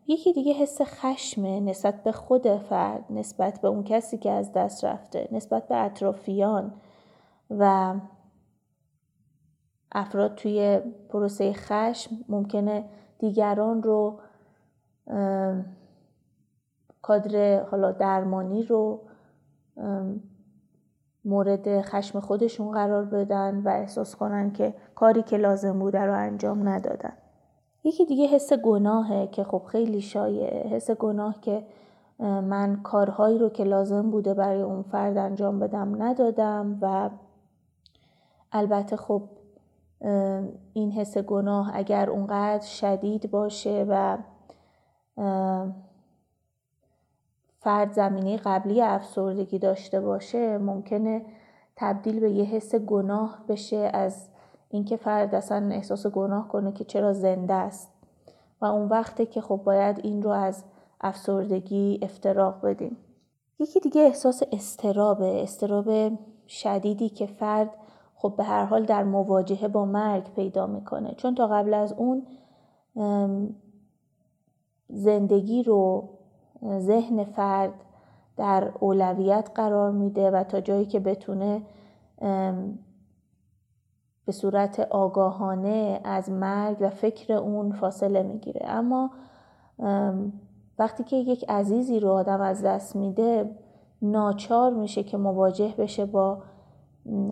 یکی 0.06 0.32
دیگه 0.32 0.52
حس 0.52 0.82
خشمه 0.82 1.60
نسبت 1.60 2.02
به 2.02 2.12
خود 2.12 2.56
فرد 2.56 3.04
نسبت 3.10 3.60
به 3.60 3.68
اون 3.68 3.84
کسی 3.84 4.18
که 4.18 4.30
از 4.30 4.52
دست 4.52 4.84
رفته 4.84 5.28
نسبت 5.32 5.68
به 5.68 5.76
اطرافیان 5.76 6.74
و 7.50 7.94
افراد 9.92 10.34
توی 10.34 10.80
پروسه 11.08 11.52
خشم 11.52 12.16
ممکنه 12.28 12.84
دیگران 13.18 13.82
رو 13.82 14.20
کادر 17.02 17.64
حالا 17.64 17.92
درمانی 17.92 18.62
رو 18.62 19.00
مورد 21.26 21.80
خشم 21.80 22.20
خودشون 22.20 22.70
قرار 22.70 23.04
بدن 23.04 23.62
و 23.64 23.68
احساس 23.68 24.16
کنن 24.16 24.52
که 24.52 24.74
کاری 24.94 25.22
که 25.22 25.36
لازم 25.36 25.78
بوده 25.78 26.00
رو 26.00 26.14
انجام 26.14 26.68
ندادن. 26.68 27.12
یکی 27.84 28.06
دیگه 28.06 28.26
حس 28.26 28.52
گناهه 28.52 29.26
که 29.26 29.44
خب 29.44 29.62
خیلی 29.66 30.00
شایعه. 30.00 30.68
حس 30.68 30.90
گناه 30.90 31.40
که 31.40 31.62
من 32.18 32.80
کارهایی 32.82 33.38
رو 33.38 33.48
که 33.48 33.64
لازم 33.64 34.10
بوده 34.10 34.34
برای 34.34 34.62
اون 34.62 34.82
فرد 34.82 35.16
انجام 35.16 35.58
بدم 35.58 36.02
ندادم 36.02 36.78
و 36.82 37.10
البته 38.52 38.96
خب 38.96 39.22
این 40.72 40.92
حس 40.92 41.18
گناه 41.18 41.70
اگر 41.74 42.10
اونقدر 42.10 42.66
شدید 42.66 43.30
باشه 43.30 43.86
و 43.88 44.18
فرد 47.66 47.92
زمینه 47.92 48.36
قبلی 48.36 48.82
افسردگی 48.82 49.58
داشته 49.58 50.00
باشه 50.00 50.58
ممکنه 50.58 51.22
تبدیل 51.76 52.20
به 52.20 52.30
یه 52.30 52.44
حس 52.44 52.74
گناه 52.74 53.44
بشه 53.48 53.90
از 53.92 54.28
اینکه 54.70 54.96
فرد 54.96 55.34
اصلا 55.34 55.68
احساس 55.72 56.06
گناه 56.06 56.48
کنه 56.48 56.72
که 56.72 56.84
چرا 56.84 57.12
زنده 57.12 57.54
است. 57.54 57.92
و 58.60 58.64
اون 58.64 58.88
وقته 58.88 59.26
که 59.26 59.40
خب 59.40 59.60
باید 59.64 60.00
این 60.02 60.22
رو 60.22 60.30
از 60.30 60.64
افسردگی 61.00 61.98
افتراق 62.02 62.66
بدیم. 62.66 62.96
یکی 63.58 63.80
دیگه 63.80 64.00
احساس 64.00 64.42
استرابه 64.52 65.42
استراب 65.42 66.12
شدیدی 66.48 67.08
که 67.08 67.26
فرد 67.26 67.70
خب 68.14 68.34
به 68.36 68.44
هر 68.44 68.64
حال 68.64 68.84
در 68.84 69.04
مواجهه 69.04 69.68
با 69.68 69.84
مرگ 69.84 70.34
پیدا 70.34 70.66
می‌کنه. 70.66 71.14
چون 71.16 71.34
تا 71.34 71.46
قبل 71.46 71.74
از 71.74 71.92
اون 71.92 72.26
زندگی 74.88 75.62
رو 75.62 76.08
ذهن 76.78 77.24
فرد 77.24 77.74
در 78.36 78.72
اولویت 78.80 79.50
قرار 79.54 79.90
میده 79.90 80.30
و 80.30 80.44
تا 80.44 80.60
جایی 80.60 80.86
که 80.86 81.00
بتونه 81.00 81.62
به 84.26 84.32
صورت 84.32 84.80
آگاهانه 84.80 86.00
از 86.04 86.30
مرگ 86.30 86.76
و 86.80 86.90
فکر 86.90 87.32
اون 87.32 87.72
فاصله 87.72 88.22
می‌گیره. 88.22 88.60
اما 88.64 89.10
وقتی 90.78 91.04
که 91.04 91.16
یک 91.16 91.44
عزیزی 91.48 92.00
رو 92.00 92.10
آدم 92.10 92.40
از 92.40 92.62
دست 92.62 92.96
میده 92.96 93.50
ناچار 94.02 94.72
میشه 94.72 95.02
که 95.02 95.16
مواجه 95.16 95.74
بشه 95.78 96.06
با 96.06 96.42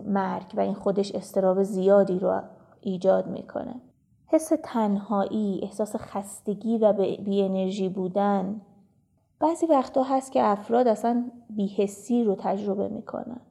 مرگ 0.05 0.53
و 0.57 0.59
این 0.59 0.73
خودش 0.73 1.15
استراب 1.15 1.63
زیادی 1.63 2.19
رو 2.19 2.41
ایجاد 2.81 3.27
می‌کنه. 3.27 3.81
حس 4.27 4.51
تنهایی، 4.63 5.59
احساس 5.63 5.95
خستگی 5.95 6.77
و 6.77 6.93
بی 7.25 7.43
انرژی 7.43 7.89
بودن 7.89 8.61
بعضی 9.39 9.65
وقتا 9.65 10.03
هست 10.03 10.31
که 10.31 10.43
افراد 10.43 10.87
اصلا 10.87 11.31
بیهسی 11.49 12.23
رو 12.23 12.35
تجربه 12.39 12.87
می‌کنن. 12.87 13.41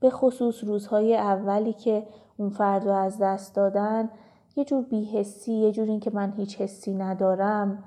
به 0.00 0.10
خصوص 0.10 0.64
روزهای 0.64 1.16
اولی 1.16 1.72
که 1.72 2.06
اون 2.36 2.50
فرد 2.50 2.84
رو 2.84 2.92
از 2.92 3.18
دست 3.18 3.54
دادن 3.54 4.10
یه 4.56 4.64
جور 4.64 4.82
بیهسی 4.82 5.52
یه 5.52 5.72
جور 5.72 5.88
این 5.88 6.00
که 6.00 6.10
من 6.14 6.32
هیچ 6.32 6.60
حسی 6.60 6.94
ندارم 6.94 7.84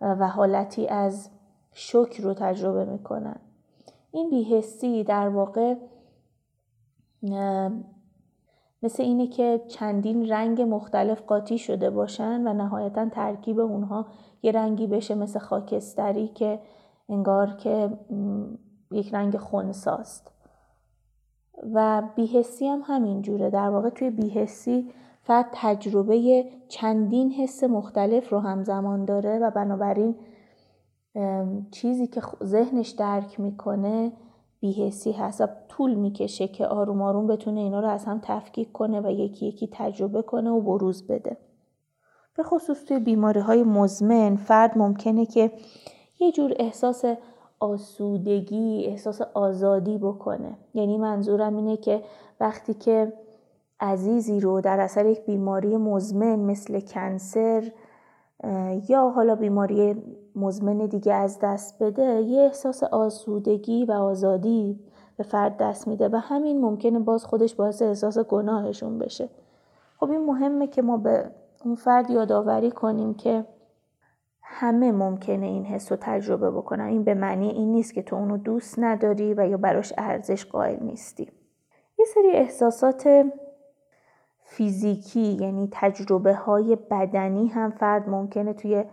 و 0.00 0.28
حالتی 0.28 0.88
از 0.88 1.30
شک 1.72 2.20
رو 2.22 2.34
تجربه 2.34 2.84
می‌کنن. 2.84 3.36
این 4.10 4.30
بیهسی 4.30 5.04
در 5.04 5.28
واقع 5.28 5.74
مثل 8.82 9.02
اینه 9.02 9.26
که 9.26 9.60
چندین 9.68 10.28
رنگ 10.28 10.62
مختلف 10.62 11.22
قاطی 11.22 11.58
شده 11.58 11.90
باشن 11.90 12.46
و 12.46 12.52
نهایتا 12.52 13.08
ترکیب 13.08 13.60
اونها 13.60 14.06
یه 14.42 14.52
رنگی 14.52 14.86
بشه 14.86 15.14
مثل 15.14 15.38
خاکستری 15.38 16.28
که 16.28 16.60
انگار 17.08 17.56
که 17.56 17.90
یک 18.90 19.14
رنگ 19.14 19.36
خونساست. 19.36 20.32
و 21.74 22.02
بیهسی 22.16 22.66
هم 22.66 22.82
همین 22.84 23.22
جوره. 23.22 23.50
در 23.50 23.68
واقع 23.68 23.90
توی 23.90 24.10
بیهسی 24.10 24.90
فرد 25.22 25.46
تجربه 25.52 26.44
چندین 26.68 27.30
حس 27.30 27.64
مختلف 27.64 28.32
رو 28.32 28.38
همزمان 28.38 29.04
داره 29.04 29.38
و 29.38 29.50
بنابراین 29.50 30.14
چیزی 31.70 32.06
که 32.06 32.22
ذهنش 32.44 32.88
درک 32.90 33.40
می‌کنه 33.40 34.12
بیهسی 34.60 35.12
هست. 35.12 35.40
و 35.40 35.46
طول 35.68 35.94
می‌کشه 35.94 36.48
که 36.48 36.66
آروم 36.66 37.02
آروم 37.02 37.26
بتونه 37.26 37.60
اینا 37.60 37.80
رو 37.80 37.88
از 37.88 38.04
هم 38.04 38.20
تفکیک 38.22 38.72
کنه 38.72 39.00
و 39.00 39.10
یکی 39.10 39.46
یکی 39.46 39.68
تجربه 39.72 40.22
کنه 40.22 40.50
و 40.50 40.60
بروز 40.60 41.06
بده. 41.06 41.36
به 42.36 42.42
خصوص 42.42 42.84
توی 42.84 42.98
بیماری 42.98 43.40
های 43.40 43.62
مزمن 43.62 44.36
فرد 44.36 44.78
ممکنه 44.78 45.26
که 45.26 45.52
یه 46.18 46.32
جور 46.32 46.54
احساس 46.56 47.04
آسودگی 47.60 48.84
احساس 48.86 49.20
آزادی 49.34 49.98
بکنه. 49.98 50.56
یعنی 50.74 50.98
منظورم 50.98 51.56
اینه 51.56 51.76
که 51.76 52.02
وقتی 52.40 52.74
که 52.74 53.12
عزیزی 53.80 54.40
رو 54.40 54.60
در 54.60 54.80
اثر 54.80 55.06
یک 55.06 55.24
بیماری 55.24 55.76
مزمن 55.76 56.38
مثل 56.38 56.80
کنسر 56.80 57.72
یا 58.88 59.10
حالا 59.10 59.34
بیماری 59.34 60.02
مزمن 60.34 60.78
دیگه 60.86 61.14
از 61.14 61.38
دست 61.42 61.82
بده 61.82 62.22
یه 62.22 62.42
احساس 62.42 62.82
آسودگی 62.82 63.84
و 63.84 63.92
آزادی 63.92 64.80
به 65.16 65.24
فرد 65.24 65.56
دست 65.56 65.88
میده 65.88 66.08
و 66.08 66.16
همین 66.16 66.60
ممکنه 66.60 66.98
باز 66.98 67.24
خودش 67.24 67.54
باعث 67.54 67.82
احساس 67.82 68.18
گناهشون 68.18 68.98
بشه. 68.98 69.28
خب 70.00 70.10
این 70.10 70.26
مهمه 70.26 70.66
که 70.66 70.82
ما 70.82 70.96
به 70.96 71.30
اون 71.64 71.74
فرد 71.74 72.10
یادآوری 72.10 72.70
کنیم 72.70 73.14
که 73.14 73.44
همه 74.58 74.92
ممکنه 74.92 75.46
این 75.46 75.64
حس 75.64 75.92
رو 75.92 75.98
تجربه 76.00 76.50
بکنن. 76.50 76.84
این 76.84 77.04
به 77.04 77.14
معنی 77.14 77.48
این 77.48 77.72
نیست 77.72 77.94
که 77.94 78.02
تو 78.02 78.16
اونو 78.16 78.36
دوست 78.36 78.78
نداری 78.78 79.34
و 79.34 79.48
یا 79.48 79.56
براش 79.56 79.92
ارزش 79.98 80.44
قائل 80.44 80.82
نیستی. 80.82 81.28
یه 81.98 82.04
سری 82.14 82.30
احساسات 82.30 83.26
فیزیکی 84.44 85.36
یعنی 85.40 85.68
تجربه 85.72 86.34
های 86.34 86.76
بدنی 86.90 87.46
هم 87.48 87.70
فرد 87.70 88.08
ممکنه 88.08 88.52
توی 88.52 88.84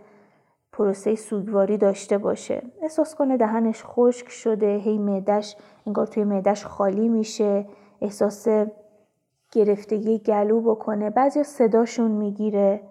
پروسه 0.72 1.16
سوگواری 1.16 1.78
داشته 1.78 2.18
باشه. 2.18 2.64
احساس 2.82 3.16
کنه 3.16 3.38
دهنش 3.38 3.84
خشک 3.86 4.30
شده 4.30 4.76
هی 4.76 4.98
معدش 4.98 5.56
انگار 5.88 6.08
توی 6.08 6.24
معدش 6.24 6.66
خالی 6.66 7.10
میشه. 7.10 7.66
احساس 8.02 8.48
گرفتگی 9.52 10.20
گلو 10.20 10.62
بکنه. 10.62 11.10
بعضی 11.10 11.44
صداشون 11.44 12.12
می‌گیره. 12.12 12.82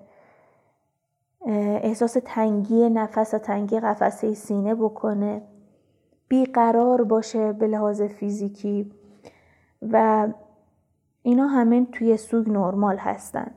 احساس 1.47 2.17
تنگی 2.25 2.89
نفس 2.89 3.35
و 3.35 3.39
تنگی 3.39 3.81
قفسه 3.81 4.35
سینه 4.35 4.75
بکنه. 4.75 5.43
بیقرار 6.29 7.05
باشه 7.05 7.53
به 7.53 7.67
لحاظ 7.67 8.03
فیزیکی. 8.03 8.93
و 9.93 10.29
اینا 11.23 11.47
همه 11.47 11.85
توی 11.85 12.17
سوگ 12.17 12.49
نرمال 12.49 12.97
هستن. 12.97 13.51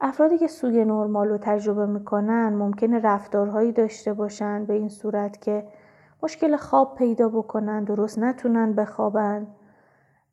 افرادی 0.00 0.38
که 0.38 0.46
سوگ 0.46 0.76
نرمال 0.76 1.28
رو 1.28 1.38
تجربه 1.38 1.86
می‌کنن 1.86 2.54
ممکنه 2.54 2.98
رفتارهایی 2.98 3.72
داشته 3.72 4.12
باشن 4.12 4.64
به 4.64 4.74
این 4.74 4.88
صورت 4.88 5.40
که 5.40 5.66
مشکل 6.22 6.56
خواب 6.56 6.94
پیدا 6.94 7.28
بکنن 7.28 7.84
درست 7.84 8.18
نتونن 8.18 8.72
بخوابن. 8.72 9.46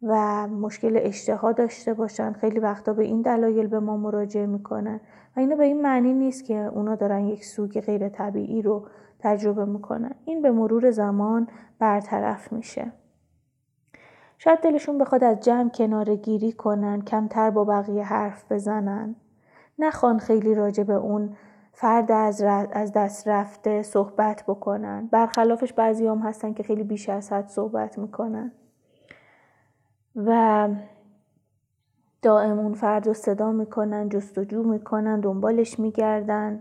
و 0.04 0.48
مشکل 0.48 1.00
اشتها 1.02 1.52
داشته 1.52 1.94
باشن. 1.94 2.34
خیلی 2.34 2.60
وقتا 2.60 2.94
به 2.94 3.04
این 3.04 3.22
دلایل 3.22 3.68
به 3.68 3.80
ما 3.80 3.98
مراجعه 3.98 4.46
می‌کنن. 4.46 5.00
و 5.36 5.40
اینا 5.40 5.56
به 5.56 5.64
این 5.64 5.82
معنی 5.82 6.14
نیست 6.14 6.46
که 6.46 6.56
اونا 6.56 6.96
دارن 6.96 7.26
یک 7.26 7.46
سوگ 7.46 7.82
غیر 7.82 8.10
طبیعی 8.10 8.62
رو 8.62 8.88
تجربه 9.20 9.66
می‌کنن. 9.66 10.16
این 10.26 10.42
به 10.42 10.52
مرور 10.52 10.92
زمان 10.92 11.48
برطرف 11.80 12.54
میشه. 12.54 12.92
شاید 14.38 14.60
دلشون 14.60 14.98
بخواد 14.98 15.24
از 15.24 15.40
جمع 15.40 15.70
کناره 15.70 16.16
گیری 16.16 16.52
کنن 16.52 17.02
کمتر 17.02 17.50
با 17.50 17.64
بقیه 17.64 18.04
حرف 18.04 18.52
بزنن. 18.52 19.16
نخوان 19.80 20.20
خیلی 20.20 20.56
راجع 20.56 20.84
به 20.84 20.94
اون 20.94 21.36
فرد 21.74 22.12
از, 22.12 22.44
از 22.72 22.94
دست 22.94 23.28
رفته 23.28 23.82
صحبت 23.82 24.44
بکنن. 24.48 25.10
برخلافش 25.12 25.74
بعضی 25.74 26.08
هم 26.08 26.18
هستن 26.18 26.54
که 26.54 26.64
خیلی 26.64 26.84
بیش 26.84 27.10
از 27.10 27.34
حد 27.34 27.48
صحبت 27.48 27.98
می‌کنن. 27.98 28.52
و 30.26 30.70
دائم 32.22 32.60
اون 32.60 32.74
فرد 32.74 33.08
رو 33.08 33.14
صدا 33.14 33.52
می‌کنن 33.52 34.10
جستجو 34.10 34.64
می‌کنن 34.64 35.20
دنبالش 35.20 35.80
میگردن. 35.80 36.60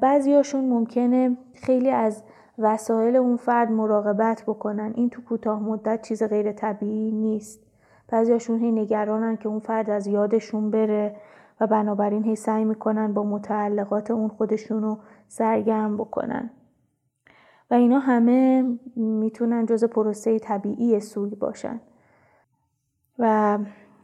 بعضیاشون 0.00 0.64
ممکنه 0.64 1.36
خیلی 1.54 1.90
از 1.90 2.22
وسایل 2.58 3.16
اون 3.16 3.36
فرد 3.36 3.70
مراقبت 3.70 4.42
بکنن. 4.46 4.92
این 4.94 5.10
تو 5.10 5.22
کوتاه 5.22 5.62
مدت 5.62 6.02
چیز 6.02 6.22
غیر 6.22 6.52
طبیعی 6.52 7.12
نیست. 7.12 7.60
بعضیاشون 8.08 8.58
هی 8.58 8.72
نگرانن 8.72 9.36
که 9.36 9.48
اون 9.48 9.60
فرد 9.60 9.90
از 9.90 10.06
یادشون 10.06 10.70
بره 10.70 11.16
و 11.60 11.66
بنابراین 11.66 12.24
هی 12.24 12.36
سعی 12.36 12.64
می‌کنن 12.64 13.12
با 13.12 13.22
متعلقات 13.22 14.10
اون 14.10 14.28
خودشون 14.28 14.82
رو 14.82 14.98
سرگرم 15.28 15.96
بکنن. 15.96 16.50
و 17.70 17.74
اینا 17.74 17.98
همه 17.98 18.64
می‌تونن 18.96 19.66
جز 19.66 19.84
پروسه 19.84 20.38
طبیعی 20.38 21.00
سوگ 21.00 21.38
باشن. 21.38 21.80
و 23.18 23.58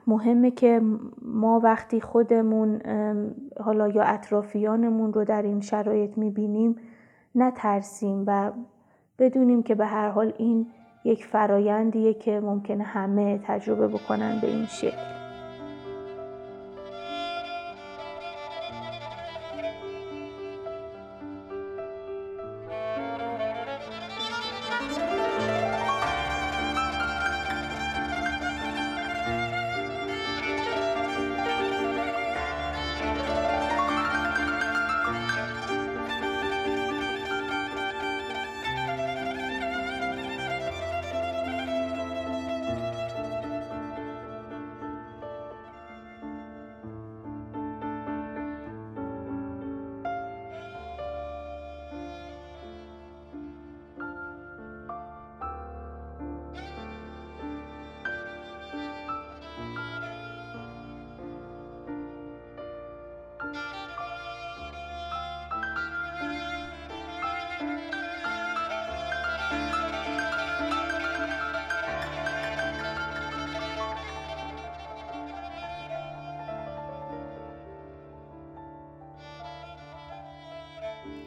مهمه 0.06 0.50
که 0.50 0.80
ما 1.22 1.60
وقتی 1.64 2.00
خودمون 2.00 2.80
حالا 3.60 3.88
یا 3.88 4.02
اطرافیانمون 4.02 5.12
رو 5.12 5.24
در 5.24 5.42
این 5.42 5.60
شرایط 5.60 6.18
می‌بینیم 6.18 6.76
نترسیم 7.34 8.24
و 8.26 8.52
بدونیم 9.18 9.62
که 9.62 9.74
به 9.74 9.86
هر 9.86 10.08
حال 10.08 10.32
این 10.38 10.66
یک 11.04 11.24
فرایندیه 11.24 12.14
که 12.14 12.40
ممکنه 12.40 12.84
همه 12.84 13.40
تجربه 13.44 13.88
بکنن 13.88 14.38
به 14.40 14.46
این 14.46 14.66
شکل. 14.66 15.21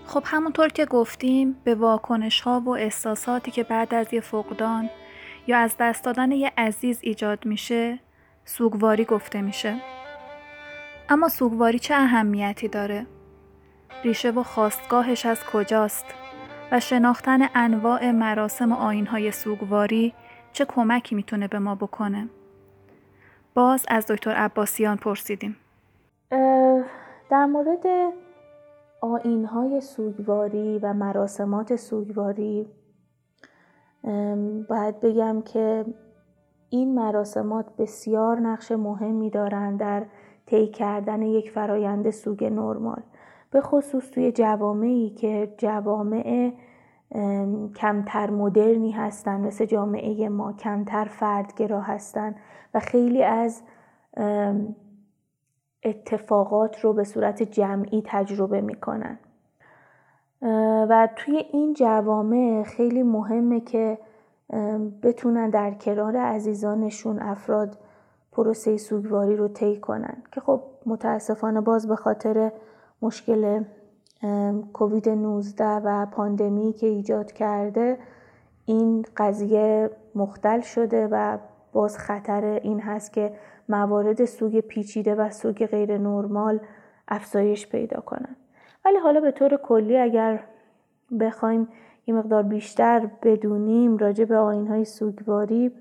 خب 0.07 0.23
همونطور 0.25 0.67
که 0.67 0.85
گفتیم 0.85 1.55
به 1.63 1.75
واکنش 1.75 2.41
ها 2.41 2.59
و 2.59 2.69
احساساتی 2.69 3.51
که 3.51 3.63
بعد 3.63 3.93
از 3.93 4.13
یه 4.13 4.21
فقدان 4.21 4.89
یا 5.47 5.57
از 5.57 5.75
دست 5.79 6.03
دادن 6.03 6.31
یه 6.31 6.51
عزیز 6.57 6.99
ایجاد 7.01 7.45
میشه 7.45 7.99
سوگواری 8.45 9.05
گفته 9.05 9.41
میشه. 9.41 9.75
اما 11.09 11.29
سوگواری 11.29 11.79
چه 11.79 11.95
اهمیتی 11.95 12.67
داره؟ 12.67 13.05
ریشه 14.03 14.31
و 14.31 14.43
خواستگاهش 14.43 15.25
از 15.25 15.43
کجاست؟ 15.43 16.05
و 16.71 16.79
شناختن 16.79 17.47
انواع 17.55 18.11
مراسم 18.11 18.71
و 18.71 18.75
آینهای 18.75 19.31
سوگواری 19.31 20.13
چه 20.53 20.65
کمکی 20.65 21.15
می‌تونه 21.15 21.47
به 21.47 21.59
ما 21.59 21.75
بکنه؟ 21.75 22.29
باز 23.53 23.85
از 23.87 24.05
دکتر 24.07 24.31
عباسیان 24.31 24.97
پرسیدیم. 24.97 25.57
در 27.29 27.45
مورد 27.45 28.13
آینهای 29.05 29.81
سوگواری 29.81 30.79
و 30.79 30.93
مراسمات 30.93 31.75
سوگواری. 31.75 32.67
باید 34.69 34.99
بگم 34.99 35.41
که 35.41 35.85
این 36.69 36.95
مراسمات 36.95 37.65
بسیار 37.77 38.39
نقش 38.39 38.71
مهمی 38.71 39.29
دارند 39.29 39.79
در 39.79 40.05
طی 40.45 40.67
کردن 40.67 41.21
یک 41.21 41.51
فرایند 41.51 42.09
سوگ 42.09 42.43
نرمال. 42.43 43.01
به 43.51 43.61
خصوص 43.61 44.11
توی 44.11 44.31
جوامعی 44.31 45.09
که 45.09 45.53
جوامع 45.57 46.51
کمتر 47.75 48.29
مدرنی 48.29 48.91
هستن 48.91 49.41
مثل 49.41 49.65
جامعه 49.65 50.29
ما 50.29 50.53
کمتر 50.53 51.05
فردگرا 51.05 51.81
هستن 51.81 52.35
و 52.73 52.79
خیلی 52.79 53.23
از 53.23 53.61
اتفاقات 55.85 56.79
رو 56.79 56.93
به 56.93 57.03
صورت 57.03 57.43
جمعی 57.43 58.03
تجربه 58.05 58.61
می‌کنن. 58.61 59.19
و 60.89 61.09
توی 61.15 61.37
این 61.51 61.73
جوامع 61.73 62.63
خیلی 62.63 63.03
مهمه 63.03 63.59
که 63.59 63.97
بتونن 65.03 65.49
در 65.49 65.71
کنار 65.71 66.17
عزیزانشون 66.17 67.19
افراد 67.19 67.77
پروسه 68.31 68.77
سوگواری 68.77 69.35
رو 69.35 69.47
طی 69.47 69.79
کنن. 69.79 70.23
که 70.31 70.41
خب 70.41 70.61
متاسفانه 70.85 71.61
باز 71.61 71.87
به 71.87 71.95
خاطر 71.95 72.51
مشکل 73.01 73.63
کووید 74.73 75.09
19 75.09 75.65
و 75.65 76.05
پاندمی 76.05 76.73
که 76.73 76.87
ایجاد 76.87 77.31
کرده 77.31 77.97
این 78.65 79.05
قضیه 79.17 79.89
مختل 80.15 80.61
شده 80.61 81.07
و 81.11 81.37
باز 81.73 81.97
خطر 81.97 82.45
این 82.45 82.79
هست 82.79 83.13
که 83.13 83.33
موارد 83.69 84.25
سوگ 84.25 84.59
پیچیده 84.59 85.15
و 85.15 85.29
سوگ 85.29 85.65
غیر 85.65 85.97
نرمال 85.97 86.59
افزایش 87.07 87.69
پیدا 87.69 88.01
کنن 88.01 88.35
ولی 88.85 88.97
حالا 88.97 89.19
به 89.19 89.31
طور 89.31 89.57
کلی 89.57 89.97
اگر 89.97 90.43
بخوایم 91.19 91.67
یه 92.07 92.15
مقدار 92.15 92.43
بیشتر 92.43 93.09
بدونیم 93.23 93.97
راجع 93.97 94.25
به 94.25 94.37
آین 94.37 94.67
های 94.67 94.85
سوگواری 94.85 95.71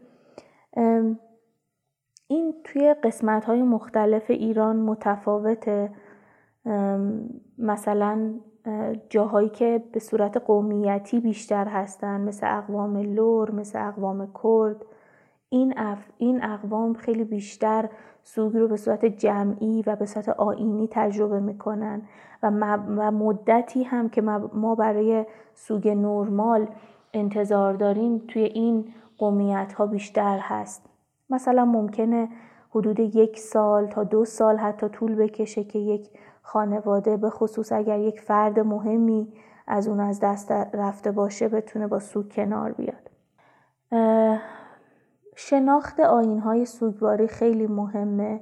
این 2.26 2.54
توی 2.64 2.94
قسمت 2.94 3.44
های 3.44 3.62
مختلف 3.62 4.30
ایران 4.30 4.76
متفاوته. 4.76 5.90
مثلا 7.58 8.34
جاهایی 9.08 9.48
که 9.48 9.82
به 9.92 10.00
صورت 10.00 10.36
قومیتی 10.36 11.20
بیشتر 11.20 11.68
هستن 11.68 12.20
مثل 12.20 12.58
اقوام 12.58 12.96
لور 12.96 13.50
مثل 13.50 13.88
اقوام 13.88 14.32
کرد. 14.42 14.84
این, 15.54 15.74
این 16.18 16.44
اقوام 16.44 16.94
خیلی 16.94 17.24
بیشتر 17.24 17.88
سوگ 18.22 18.56
رو 18.56 18.68
به 18.68 18.76
صورت 18.76 19.04
جمعی 19.04 19.82
و 19.86 19.96
به 19.96 20.06
صورت 20.06 20.28
آینی 20.28 20.88
تجربه 20.90 21.40
می‌کنن 21.40 22.02
و, 22.42 22.50
و 22.76 23.10
مدتی 23.10 23.82
هم 23.82 24.08
که 24.08 24.22
ما 24.52 24.74
برای 24.74 25.26
سوگ 25.54 25.88
نرمال 25.88 26.68
انتظار 27.12 27.74
داریم 27.74 28.18
توی 28.28 28.42
این 28.42 28.94
قومیت 29.18 29.72
ها 29.72 29.86
بیشتر 29.86 30.38
هست. 30.42 30.86
مثلا 31.30 31.64
ممکنه 31.64 32.28
حدود 32.70 33.00
یک 33.00 33.38
سال 33.38 33.86
تا 33.86 34.04
دو 34.04 34.24
سال 34.24 34.56
حتی 34.56 34.88
طول 34.88 35.14
بکشه 35.14 35.64
که 35.64 35.78
یک 35.78 36.10
خانواده 36.42 37.16
به 37.16 37.30
خصوص 37.30 37.72
اگر 37.72 37.98
یک 37.98 38.20
فرد 38.20 38.60
مهمی 38.60 39.32
از 39.66 39.88
اون 39.88 40.00
از 40.00 40.20
دست 40.20 40.52
رفته 40.52 41.12
باشه 41.12 41.48
بتونه 41.48 41.86
با 41.86 41.98
سوگ 41.98 42.32
کنار 42.32 42.72
بیاد. 42.72 43.10
شناخت 45.34 46.00
آین 46.00 46.38
های 46.38 46.64
سوگواری 46.64 47.28
خیلی 47.28 47.66
مهمه 47.66 48.40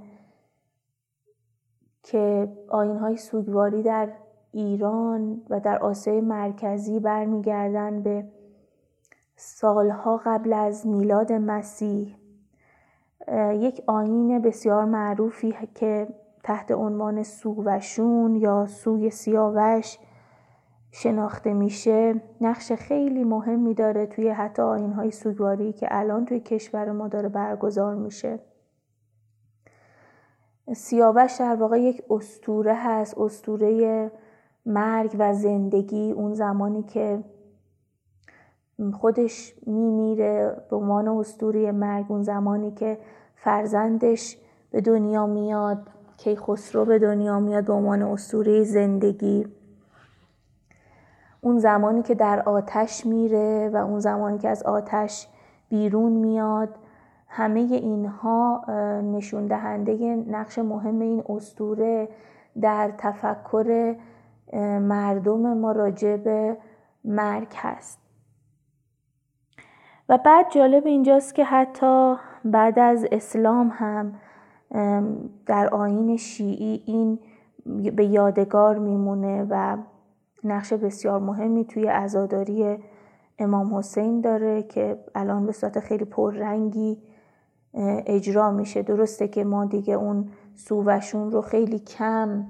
که 2.02 2.52
آین 2.68 2.96
های 2.96 3.16
سوگواری 3.16 3.82
در 3.82 4.12
ایران 4.52 5.42
و 5.50 5.60
در 5.60 5.78
آسیای 5.78 6.20
مرکزی 6.20 7.00
برمیگردن 7.00 8.02
به 8.02 8.24
سالها 9.36 10.20
قبل 10.24 10.52
از 10.52 10.86
میلاد 10.86 11.32
مسیح. 11.32 12.16
یک 13.52 13.82
آین 13.86 14.42
بسیار 14.42 14.84
معروفی 14.84 15.54
که 15.74 16.08
تحت 16.42 16.72
عنوان 16.72 17.22
سووشون 17.22 18.36
یا 18.36 18.66
سوی 18.66 19.10
سیاوش 19.10 19.98
شناخته 20.94 21.52
میشه 21.52 22.14
نقش 22.40 22.72
خیلی 22.72 23.24
مهمی 23.24 23.74
داره 23.74 24.06
توی 24.06 24.28
حتی 24.28 24.62
های 24.96 25.10
سوگواری 25.10 25.72
که 25.72 25.88
الان 25.90 26.24
توی 26.24 26.40
کشور 26.40 26.92
ما 26.92 27.08
داره 27.08 27.28
برگزار 27.28 27.94
میشه. 27.94 28.38
سیاوش 30.76 31.36
در 31.38 31.56
واقع 31.56 31.80
یک 31.80 32.02
استوره 32.10 32.74
هست 32.74 33.18
استوره 33.18 34.10
مرگ 34.66 35.16
و 35.18 35.34
زندگی 35.34 36.12
اون 36.12 36.34
زمانی 36.34 36.82
که 36.82 37.24
خودش 38.92 39.54
میمیره 39.66 40.56
به 40.70 40.76
عنوان 40.76 41.08
استوره 41.08 41.72
مرگ 41.72 42.06
اون 42.08 42.22
زمانی 42.22 42.70
که 42.70 42.98
فرزندش 43.36 44.38
به 44.70 44.80
دنیا 44.80 45.26
میاد 45.26 45.88
کیخسرو 46.16 46.84
به 46.84 46.98
دنیا 46.98 47.40
میاد 47.40 47.64
به 47.64 47.72
عنوان 47.72 48.02
استوره 48.02 48.64
زندگی. 48.64 49.46
اون 51.44 51.58
زمانی 51.58 52.02
که 52.02 52.14
در 52.14 52.42
آتش 52.42 53.06
میره 53.06 53.70
و 53.74 53.76
اون 53.76 53.98
زمانی 53.98 54.38
که 54.38 54.48
از 54.48 54.62
آتش 54.62 55.28
بیرون 55.68 56.12
میاد 56.12 56.68
همه 57.28 57.60
اینها 57.60 58.64
نشون 59.04 59.46
دهنده 59.46 60.24
نقش 60.28 60.58
مهم 60.58 61.00
این 61.00 61.22
استوره 61.28 62.08
در 62.60 62.92
تفکر 62.98 63.96
مردم 64.80 65.58
ما 65.58 65.72
راجع 65.72 66.16
به 66.16 66.56
مرگ 67.04 67.52
هست. 67.56 67.98
و 70.08 70.18
بعد 70.18 70.50
جالب 70.50 70.86
اینجاست 70.86 71.34
که 71.34 71.44
حتی 71.44 72.16
بعد 72.44 72.78
از 72.78 73.06
اسلام 73.12 73.72
هم 73.74 74.14
در 75.46 75.68
آین 75.68 76.16
شیعی 76.16 76.82
این 76.86 77.18
به 77.96 78.04
یادگار 78.04 78.78
میمونه 78.78 79.46
و 79.50 79.76
نقش 80.44 80.72
بسیار 80.72 81.20
مهمی 81.20 81.64
توی 81.64 81.86
عزاداری 81.86 82.78
امام 83.38 83.74
حسین 83.74 84.20
داره 84.20 84.62
که 84.62 84.98
الان 85.14 85.46
به 85.46 85.52
صورت 85.52 85.80
خیلی 85.80 86.04
پررنگی 86.04 87.02
اجرا 88.06 88.50
میشه. 88.50 88.82
درسته 88.82 89.28
که 89.28 89.44
ما 89.44 89.64
دیگه 89.64 89.94
اون 89.94 90.28
سووشون 90.54 91.30
رو 91.32 91.42
خیلی 91.42 91.78
کم 91.78 92.46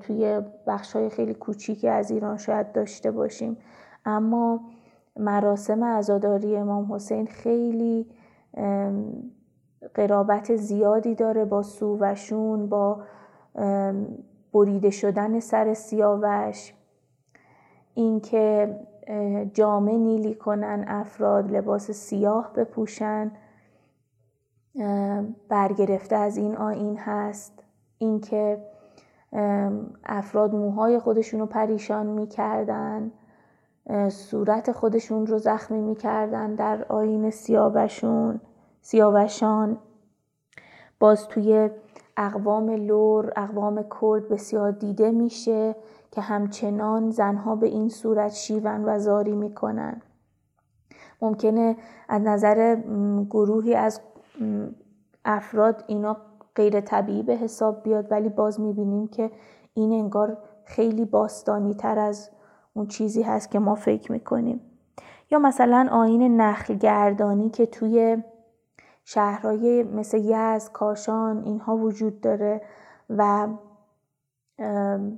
توی 0.00 0.40
بخش 0.66 0.92
های 0.92 1.10
خیلی 1.10 1.34
کوچیکی 1.34 1.88
از 1.88 2.10
ایران 2.10 2.36
شاید 2.36 2.72
داشته 2.72 3.10
باشیم. 3.10 3.56
اما 4.04 4.60
مراسم 5.16 5.84
عزاداری 5.84 6.56
امام 6.56 6.92
حسین 6.92 7.26
خیلی 7.26 8.06
قرابت 9.94 10.56
زیادی 10.56 11.14
داره 11.14 11.44
با 11.44 11.62
سووشون 11.62 12.68
با 12.68 13.00
بریده 14.52 14.90
شدن 14.90 15.40
سر 15.40 15.74
سیاوش. 15.74 16.72
اینکه 17.96 18.76
جامه 19.54 19.96
نیلی 19.96 20.34
کنن 20.34 20.84
افراد 20.88 21.50
لباس 21.52 21.90
سیاه 21.90 22.52
بپوشن 22.52 23.32
برگرفته 25.48 26.16
از 26.16 26.36
این 26.36 26.56
آین 26.56 26.96
هست. 26.98 27.62
اینکه 27.98 28.58
افراد 30.04 30.54
موهای 30.54 30.98
خودشون 30.98 31.40
رو 31.40 31.46
پریشان 31.46 32.06
می‌کردن 32.06 33.12
صورت 34.08 34.72
خودشون 34.72 35.26
رو 35.26 35.38
زخمی 35.38 35.80
می‌کردن 35.80 36.54
در 36.54 36.84
آین 36.88 37.30
سیاوشون 37.30 38.40
سیاوشان. 38.80 39.78
باز 41.00 41.28
توی 41.28 41.70
اقوام 42.16 42.70
لور 42.70 43.32
اقوام 43.36 43.84
کرد 44.00 44.28
بسیار 44.28 44.70
دیده 44.70 45.10
میشه. 45.10 45.76
که 46.10 46.20
همچنان 46.20 47.10
زنها 47.10 47.56
به 47.56 47.66
این 47.66 47.88
صورت 47.88 48.32
شیون 48.32 48.84
و 48.84 48.98
زاری 48.98 49.36
می‌کنن. 49.36 50.02
ممکنه 51.22 51.76
از 52.08 52.22
نظر 52.22 52.76
گروهی 53.30 53.74
از 53.74 54.00
افراد 55.24 55.84
اینا 55.86 56.16
غیر 56.54 56.80
طبیعی 56.80 57.22
به 57.22 57.36
حساب 57.36 57.82
بیاد 57.82 58.12
ولی 58.12 58.28
باز 58.28 58.60
می‌بینیم 58.60 59.06
که 59.06 59.30
این 59.74 59.92
انگار 59.92 60.38
خیلی 60.64 61.04
باستانی 61.04 61.74
تر 61.74 61.98
از 61.98 62.30
اون 62.74 62.86
چیزی 62.86 63.22
هست 63.22 63.50
که 63.50 63.58
ما 63.58 63.74
فکر 63.74 64.12
می‌کنیم. 64.12 64.60
یا 65.30 65.38
مثلا 65.38 65.88
آین 65.90 66.40
نخل 66.40 66.74
گردانی 66.74 67.50
که 67.50 67.66
توی 67.66 68.22
شهرهای 69.04 69.82
مثل 69.82 70.18
یزد، 70.18 70.72
کاشان 70.72 71.44
اینها 71.44 71.76
وجود 71.76 72.20
داره 72.20 72.62
و 73.10 73.48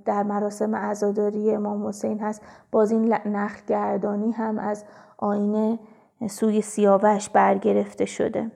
در 0.04 0.22
مراسم 0.22 0.76
عزاداری 0.76 1.54
امام 1.54 1.86
حسین 1.86 2.20
هست. 2.20 2.42
باز 2.70 2.92
این 2.92 3.14
نخل 3.26 3.60
گردانی 3.66 4.32
هم 4.32 4.58
از 4.58 4.84
آین 5.18 5.78
سوی 6.28 6.60
سیاوش 6.60 7.28
برگرفته 7.28 8.04
شده. 8.04 8.50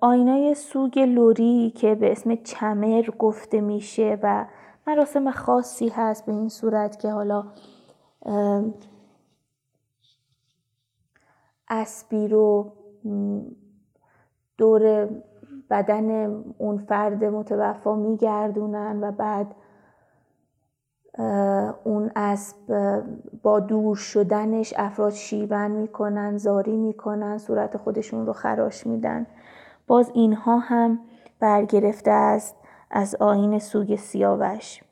آینای 0.00 0.54
سوگ 0.54 0.98
لوری 0.98 1.72
که 1.76 1.94
به 1.94 2.12
اسم 2.12 2.34
چمر 2.34 3.02
گفته 3.18 3.60
میشه 3.60 4.18
و 4.22 4.46
مراسم 4.86 5.30
خاصی 5.30 5.88
هست 5.88 6.26
به 6.26 6.32
این 6.32 6.48
صورت 6.48 6.98
که 6.98 7.10
حالا 7.10 7.44
اسبی 11.68 12.28
رو 12.28 12.72
دور 14.58 15.08
بدن 15.70 16.26
اون 16.58 16.78
فرد 16.78 17.24
متوفا 17.24 17.94
میگردونن 17.94 18.98
و 19.02 19.12
بعد 19.12 19.54
اون 21.84 22.10
اسب 22.16 22.56
با 23.42 23.60
دور 23.60 23.96
شدنش 23.96 24.74
افراد 24.76 25.12
شیون 25.12 25.70
می‌کنن 25.70 26.36
زاری 26.36 26.76
می‌کنن 26.76 27.38
صورت 27.38 27.76
خودشون 27.76 28.26
رو 28.26 28.32
خراش 28.32 28.86
میدن. 28.86 29.26
باز 29.86 30.10
اینها 30.14 30.58
هم 30.58 31.00
برگرفته 31.40 32.10
است 32.10 32.56
از 32.90 33.14
آین 33.14 33.58
سوگ 33.58 33.96
سیاوش. 33.96 34.82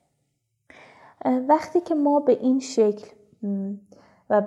وقتی 1.48 1.80
که 1.80 1.94
ما 1.94 2.20
به 2.20 2.32
این 2.32 2.58
شکل 2.58 3.06
و 4.30 4.42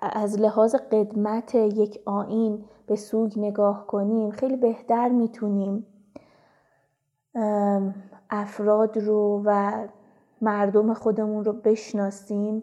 از 0.00 0.40
لحاظ 0.40 0.74
قدمت 0.74 1.54
یک 1.54 2.00
آین 2.06 2.64
به 2.86 2.96
سوگ 2.96 3.38
نگاه 3.38 3.86
کنیم 3.86 4.30
خیلی 4.30 4.56
بهتر 4.56 5.08
می‌تونیم 5.08 5.86
افراد 8.30 8.98
رو 8.98 9.42
و 9.44 9.72
مردم 10.40 10.94
خودمون 10.94 11.44
رو 11.44 11.52
بشناسیم 11.52 12.62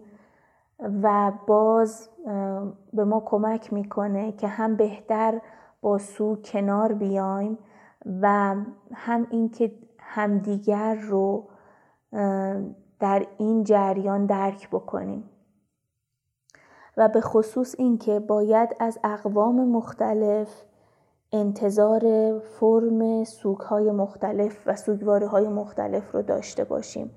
و 1.03 1.31
باز 1.47 2.09
به 2.93 3.05
ما 3.05 3.23
کمک 3.25 3.73
می‌کنه 3.73 4.31
که 4.31 4.47
هم 4.47 4.75
بهتر 4.75 5.41
با 5.81 5.97
سوگ 5.97 6.45
کنار 6.45 6.93
بیایم 6.93 7.57
و 8.21 8.55
هم 8.93 9.27
اینکه 9.29 9.71
همدیگر 9.99 10.95
رو 10.95 11.43
در 12.99 13.27
این 13.37 13.63
جریان 13.63 14.25
درک 14.25 14.69
بکنیم. 14.69 15.23
و 16.97 17.07
به 17.07 17.21
خصوص 17.21 17.75
اینکه 17.77 18.19
باید 18.19 18.75
از 18.79 18.99
اقوام 19.03 19.67
مختلف 19.67 20.63
انتظار 21.31 22.03
فرم 22.39 23.23
سوگ 23.23 23.57
های 23.57 23.91
مختلف 23.91 24.57
و 24.65 24.75
سوگواری 24.75 25.25
های 25.25 25.47
مختلف 25.47 26.11
رو 26.11 26.21
داشته 26.21 26.63
باشیم 26.63 27.11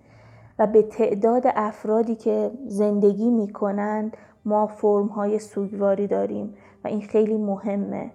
و 0.59 0.67
به 0.67 0.83
تعداد 0.83 1.43
افرادی 1.47 2.15
که 2.15 2.51
زندگی 2.67 3.31
می 3.31 3.53
کنند 3.53 4.17
ما 4.45 4.67
فرم 4.67 5.07
های 5.07 5.39
سوگواری 5.39 6.07
داریم 6.07 6.55
و 6.85 6.89
این 6.89 7.01
خیلی 7.01 7.37
مهمه 7.37 8.11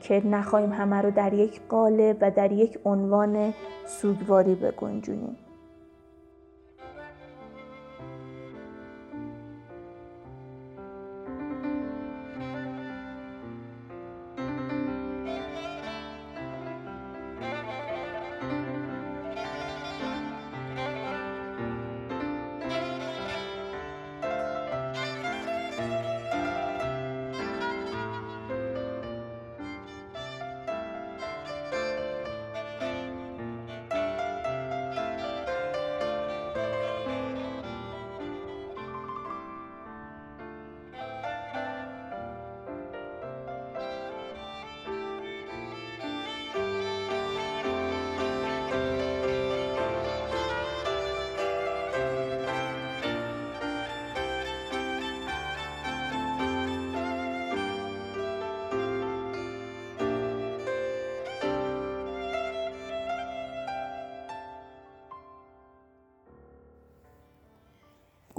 که 0.00 0.26
نخواهیم 0.26 0.72
همه 0.72 0.96
رو 0.96 1.10
در 1.10 1.32
یک 1.32 1.60
قالب 1.68 2.16
و 2.20 2.30
در 2.30 2.52
یک 2.52 2.78
عنوان 2.84 3.54
سوگواری 3.86 4.54
بگنجونیم. 4.54 5.36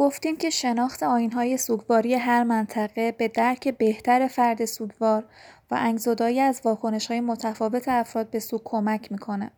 گفتیم 0.01 0.37
که 0.37 0.49
شناخت 0.49 1.03
آینهای 1.03 1.57
سوگواری 1.57 2.13
هر 2.15 2.43
منطقه 2.43 3.11
به 3.11 3.27
درک 3.27 3.67
بهتر 3.67 4.27
فرد 4.27 4.65
سوگوار 4.65 5.23
و 5.71 5.75
انگزدایی 5.79 6.39
از 6.39 6.61
واکنشهای 6.65 7.21
متفاوت 7.21 7.87
افراد 7.87 8.29
به 8.29 8.39
سوگ 8.39 8.61
کمک 8.63 9.11
می‌کنه. 9.11 9.51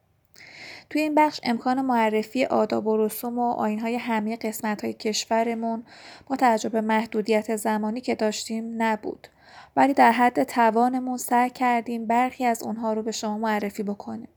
توی 0.90 1.02
این 1.02 1.16
بخش 1.16 1.40
امکان 1.44 1.82
معرفی 1.82 2.46
آداب 2.46 2.88
و 2.88 3.06
رسوم 3.06 3.40
و 3.40 3.52
آینهای 3.52 3.96
همه 3.96 4.36
قسمت 4.36 4.84
های 4.84 4.94
کشورمون 4.94 5.84
با 6.28 6.36
توجه 6.36 6.70
به 6.70 6.82
محدودیت 6.82 7.56
زمانی 7.56 8.02
که 8.02 8.16
داشتیم 8.16 8.76
نبود. 8.78 9.28
ولی 9.76 9.94
در 9.94 10.12
حد 10.12 10.44
توانمون 10.44 11.18
سعی 11.18 11.50
کردیم 11.50 12.06
برخی 12.06 12.46
از 12.46 12.64
اونها 12.64 12.94
رو 12.94 13.04
به 13.04 13.12
شما 13.12 13.38
معرفی 13.38 13.84
بکنیم. 13.84 14.30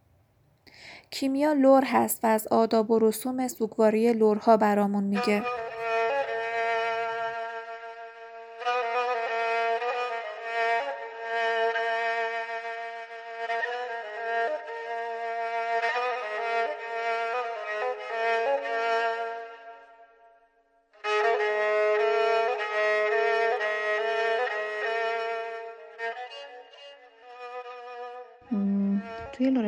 کیمیا 1.11 1.53
لور 1.53 1.85
هست 1.85 2.25
و 2.25 2.27
از 2.27 2.47
آداب 2.47 2.91
و 2.91 2.99
رسوم 2.99 3.49
سوگواری 3.49 4.13
لورها 4.13 4.57
برامون 4.57 5.05
میگه. 5.05 5.43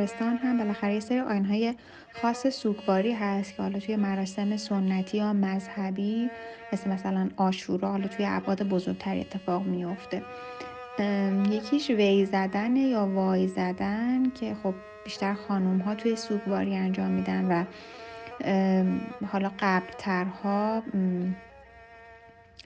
توی 0.08 0.28
لرستان 0.28 0.36
هم 0.36 0.58
بالاخره 0.58 0.94
یه 0.94 1.00
سری 1.00 1.20
آینهای 1.20 1.74
خاص 2.12 2.46
سوگواری 2.46 3.12
هست 3.12 3.54
که 3.54 3.62
حالا 3.62 3.78
توی 3.78 3.96
مراسم 3.96 4.56
سنتی 4.56 5.18
یا 5.18 5.32
مذهبی 5.32 6.30
مثل 6.72 6.90
مثلا 6.90 7.30
آشورا 7.36 7.90
حالا 7.90 8.08
توی 8.08 8.24
عباد 8.24 8.62
بزرگتری 8.62 9.20
اتفاق 9.20 9.62
میفته 9.62 10.22
یکیش 11.50 11.90
وی 11.90 12.24
زدن 12.24 12.76
یا 12.76 13.06
وای 13.06 13.48
زدن 13.48 14.30
که 14.30 14.56
خب 14.62 14.74
بیشتر 15.04 15.34
خانوم 15.34 15.78
ها 15.78 15.94
توی 15.94 16.16
سوگواری 16.16 16.76
انجام 16.76 17.10
میدن 17.10 17.44
و 17.44 17.64
حالا 19.26 19.50
قبلترها 19.60 20.82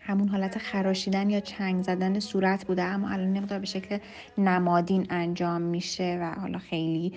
همون 0.04 0.28
حالت 0.28 0.58
خراشیدن 0.58 1.30
یا 1.30 1.40
چنگ 1.40 1.82
زدن 1.82 2.20
صورت 2.20 2.66
بوده 2.66 2.82
اما 2.82 3.08
الان 3.08 3.36
نقدر 3.36 3.58
به 3.58 3.66
شکل 3.66 3.98
نمادین 4.38 5.06
انجام 5.10 5.62
میشه 5.62 6.18
و 6.20 6.40
حالا 6.40 6.58
خیلی 6.58 7.12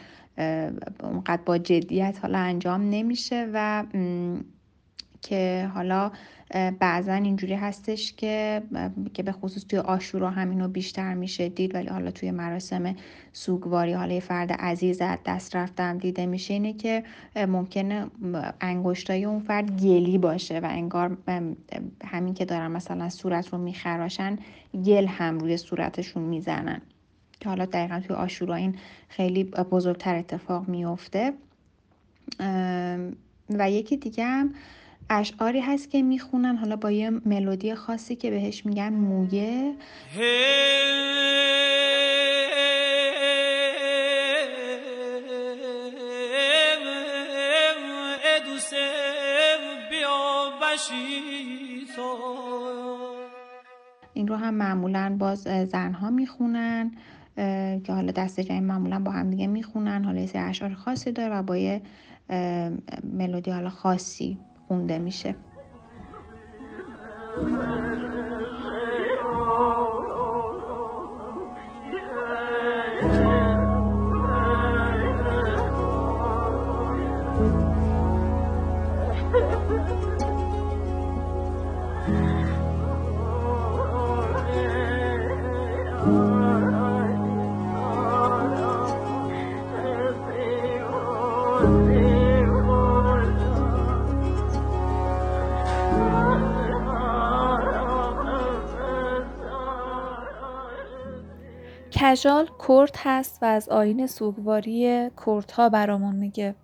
اونقدر 1.03 1.41
با 1.45 1.57
جدیت 1.57 2.19
حالا 2.21 2.39
انجام 2.39 2.89
نمیشه 2.89 3.49
و 3.53 3.83
که 5.21 5.69
حالا 5.73 6.11
بعضا 6.79 7.13
اینجوری 7.13 7.53
هستش 7.53 8.13
که 8.13 8.61
که 9.13 9.23
به 9.23 9.31
خصوص 9.31 9.65
توی 9.65 9.79
آشورا 9.79 10.29
همینو 10.29 10.67
بیشتر 10.67 11.13
میشه 11.13 11.49
دید 11.49 11.75
ولی 11.75 11.87
حالا 11.87 12.11
توی 12.11 12.31
مراسم 12.31 12.95
سوگواری 13.33 13.93
حالا 13.93 14.13
یه 14.13 14.19
فرد 14.19 14.51
عزیز 14.51 15.01
از 15.01 15.17
دست 15.25 15.55
رفتم 15.55 15.97
دیده 15.97 16.25
میشه 16.25 16.53
اینه 16.53 16.73
که 16.73 17.03
ممکنه 17.35 18.07
انگشتای 18.61 19.25
اون 19.25 19.39
فرد 19.39 19.81
گلی 19.81 20.17
باشه 20.17 20.59
و 20.59 20.67
انگار 20.69 21.17
همین 22.05 22.33
که 22.33 22.45
دارن 22.45 22.71
مثلا 22.71 23.09
صورت 23.09 23.47
رو 23.47 23.57
میخراشن 23.57 24.37
گل 24.85 25.07
هم 25.07 25.39
روی 25.39 25.57
صورتشون 25.57 26.23
می‌زنن. 26.23 26.81
که 27.39 27.49
حالا 27.49 27.65
دقیقا 27.65 27.99
توی 27.99 28.15
آشورا 28.15 28.55
این 28.55 28.75
خیلی 29.09 29.43
بزرگتر 29.43 30.15
اتفاق 30.15 30.67
میفته 30.67 31.33
و 33.49 33.71
یکی 33.71 33.97
دیگه 33.97 34.25
هم 34.25 34.53
اشعاری 35.09 35.59
هست 35.59 35.89
که 35.89 36.01
می‌خونن 36.01 36.55
حالا 36.55 36.75
با 36.75 36.91
یه 36.91 37.09
ملودی 37.09 37.75
خاصی 37.75 38.15
که 38.15 38.29
بهش 38.29 38.65
میگن 38.65 38.93
مویه. 38.93 39.75
این 54.13 54.27
رو 54.27 54.35
هم 54.35 54.53
معمولا 54.53 55.15
باز 55.19 55.39
زنها 55.71 56.09
می‌خونن 56.09 56.91
که 57.83 57.93
حالا 57.93 58.11
دست 58.11 58.39
جمعی 58.39 58.59
معمولا 58.59 58.99
با 58.99 59.11
هم 59.11 59.29
دیگه 59.29 59.47
می‌خونن. 59.47 60.03
حالا 60.03 60.21
یه 60.21 60.29
اشعار 60.35 60.73
خاصی 60.73 61.11
داره 61.11 61.35
و 61.35 61.43
با 61.43 61.57
یه 61.57 61.81
ملودی 63.13 63.51
حالا 63.51 63.69
خاصی. 63.69 64.37
خونده 64.67 64.99
میشه 64.99 65.35
کژال 102.15 102.49
کرد 102.67 102.95
هست 102.97 103.39
و 103.41 103.45
از 103.45 103.69
آین 103.69 104.07
سوگواری 104.07 105.09
کردها 105.25 105.69
برامون 105.69 106.15
میگه. 106.15 106.55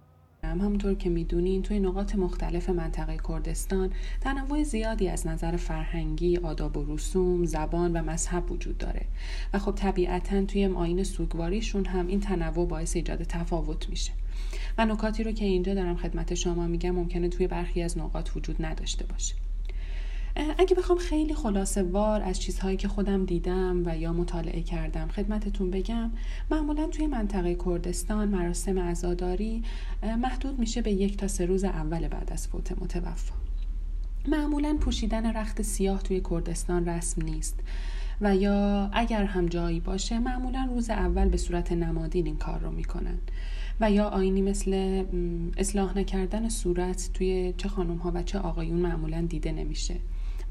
همونطور 0.44 0.94
که 0.94 1.10
می‌دونین 1.10 1.62
توی 1.62 1.80
نقاط 1.80 2.16
مختلف 2.16 2.70
منطقه 2.70 3.18
کردستان 3.28 3.92
تنوع 4.22 4.64
زیادی 4.64 5.10
از 5.10 5.28
نظر 5.28 5.56
فرهنگی، 5.56 6.38
آداب 6.38 6.78
و 6.78 6.96
رسوم، 6.96 7.46
زبان 7.46 7.94
و 7.94 8.04
مذهب 8.04 8.52
وجود 8.52 8.78
داره. 8.78 9.06
و 9.54 9.60
خب 9.60 9.72
طبیعتا 9.72 10.46
توی 10.46 10.66
آین 10.66 11.04
سوگواریشون 11.04 11.86
هم 11.86 12.08
این 12.08 12.20
تنوع 12.20 12.68
باعث 12.68 12.96
ایجاد 12.96 13.24
تفاوت 13.24 13.90
میشه. 13.90 14.12
و 14.78 14.86
نکاتی 14.86 15.24
رو 15.24 15.32
که 15.32 15.46
اینجا 15.46 15.74
دارم 15.74 15.96
خدمت 15.96 16.34
شما 16.34 16.68
میگم 16.68 16.92
ممکنه 16.92 17.30
توی 17.30 17.48
برخی 17.48 17.82
از 17.82 17.98
نقاط 17.98 18.30
وجود 18.36 18.66
نداشته 18.66 19.06
باشه. 19.06 19.36
اگه 20.36 20.76
بخوام 20.76 20.98
خیلی 20.98 21.34
خلاصه 21.34 21.84
وار 21.84 22.22
از 22.22 22.40
چیزهایی 22.40 22.78
که 22.78 22.88
خودم 22.88 23.26
دیدم 23.26 23.84
و 23.86 23.98
یا 23.98 24.14
مطالعه 24.14 24.62
کردم 24.62 25.08
خدمتتون 25.08 25.72
بگم 25.72 26.12
معمولا 26.52 26.88
توی 26.88 27.08
منطقه 27.08 27.58
کردستان 27.66 28.28
مراسم 28.28 28.80
عزاداری 28.80 29.64
محدود 30.22 30.60
میشه 30.60 30.82
به 30.82 30.92
یک 30.92 31.18
تا 31.18 31.28
سه 31.28 31.46
روز 31.46 31.64
اول 31.64 32.08
بعد 32.08 32.34
از 32.34 32.48
فوت 32.48 32.72
متوفا. 32.72 33.34
معمولا 34.28 34.78
پوشیدن 34.80 35.34
رخت 35.34 35.62
سیاه 35.62 36.02
توی 36.02 36.22
کردستان 36.30 36.86
رسم 36.86 37.22
نیست. 37.22 37.60
و 38.22 38.36
یا 38.36 38.90
اگر 38.94 39.24
هم 39.24 39.46
جایی 39.46 39.80
باشه 39.80 40.20
معمولا 40.20 40.68
روز 40.70 40.90
اول 40.90 41.30
به 41.30 41.38
صورت 41.38 41.72
نمادین 41.72 42.26
این 42.26 42.38
کار 42.38 42.60
رو 42.60 42.72
می‌کنن. 42.72 43.18
و 43.80 43.92
یا 43.92 44.08
آینی 44.08 44.42
مثل 44.42 45.04
اصلاح 45.58 45.98
نکردن 45.98 46.50
صورت 46.50 47.10
توی 47.14 47.54
چه 47.58 47.70
خانم 47.70 47.98
ها 47.98 48.12
و 48.16 48.24
چه 48.24 48.40
آقایون 48.40 48.80
معمولا 48.80 49.22
دیده 49.22 49.52
نمیشه. 49.52 49.96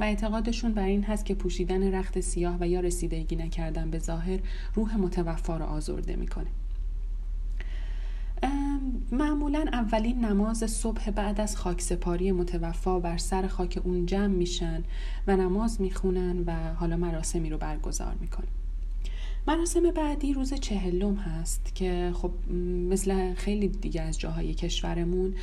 و 0.00 0.02
اعتقادشون 0.02 0.72
بر 0.72 0.86
این 0.86 1.04
هست 1.04 1.24
که 1.24 1.34
پوشیدن 1.34 1.94
رخت 1.94 2.20
سیاه 2.20 2.56
و 2.60 2.68
یا 2.68 2.80
رسیدگی 2.80 3.36
نکردن 3.36 3.90
به 3.90 3.98
ظاهر 3.98 4.38
روح 4.74 4.96
متوفا 4.96 5.56
رو 5.56 5.64
آزرده 5.64 6.16
می‌کنه. 6.16 6.46
معمولا 9.12 9.64
اولین 9.72 10.24
نماز 10.24 10.58
صبح 10.70 11.10
بعد 11.10 11.40
از 11.40 11.56
خاک 11.56 11.80
سپاری 11.80 12.32
متوفا 12.32 13.00
بر 13.00 13.18
سر 13.18 13.46
خاک 13.46 13.80
اون 13.84 14.06
جمع 14.06 14.26
میشن 14.26 14.82
و 15.26 15.36
نماز 15.36 15.80
می‌خونن 15.80 16.44
و 16.46 16.74
حالا 16.74 16.96
مراسمی 16.96 17.50
رو 17.50 17.58
برگزار 17.58 18.14
می‌کنن. 18.20 18.48
مراسم 19.48 19.90
بعدی 19.96 20.34
روز 20.34 20.54
چهلم 20.54 21.14
هست 21.14 21.74
که 21.74 22.12
خب 22.14 22.30
مثل 22.90 23.34
خیلی 23.34 23.68
دیگه 23.68 24.02
از 24.02 24.18
جاهای 24.18 24.54
کشورمون 24.54 25.34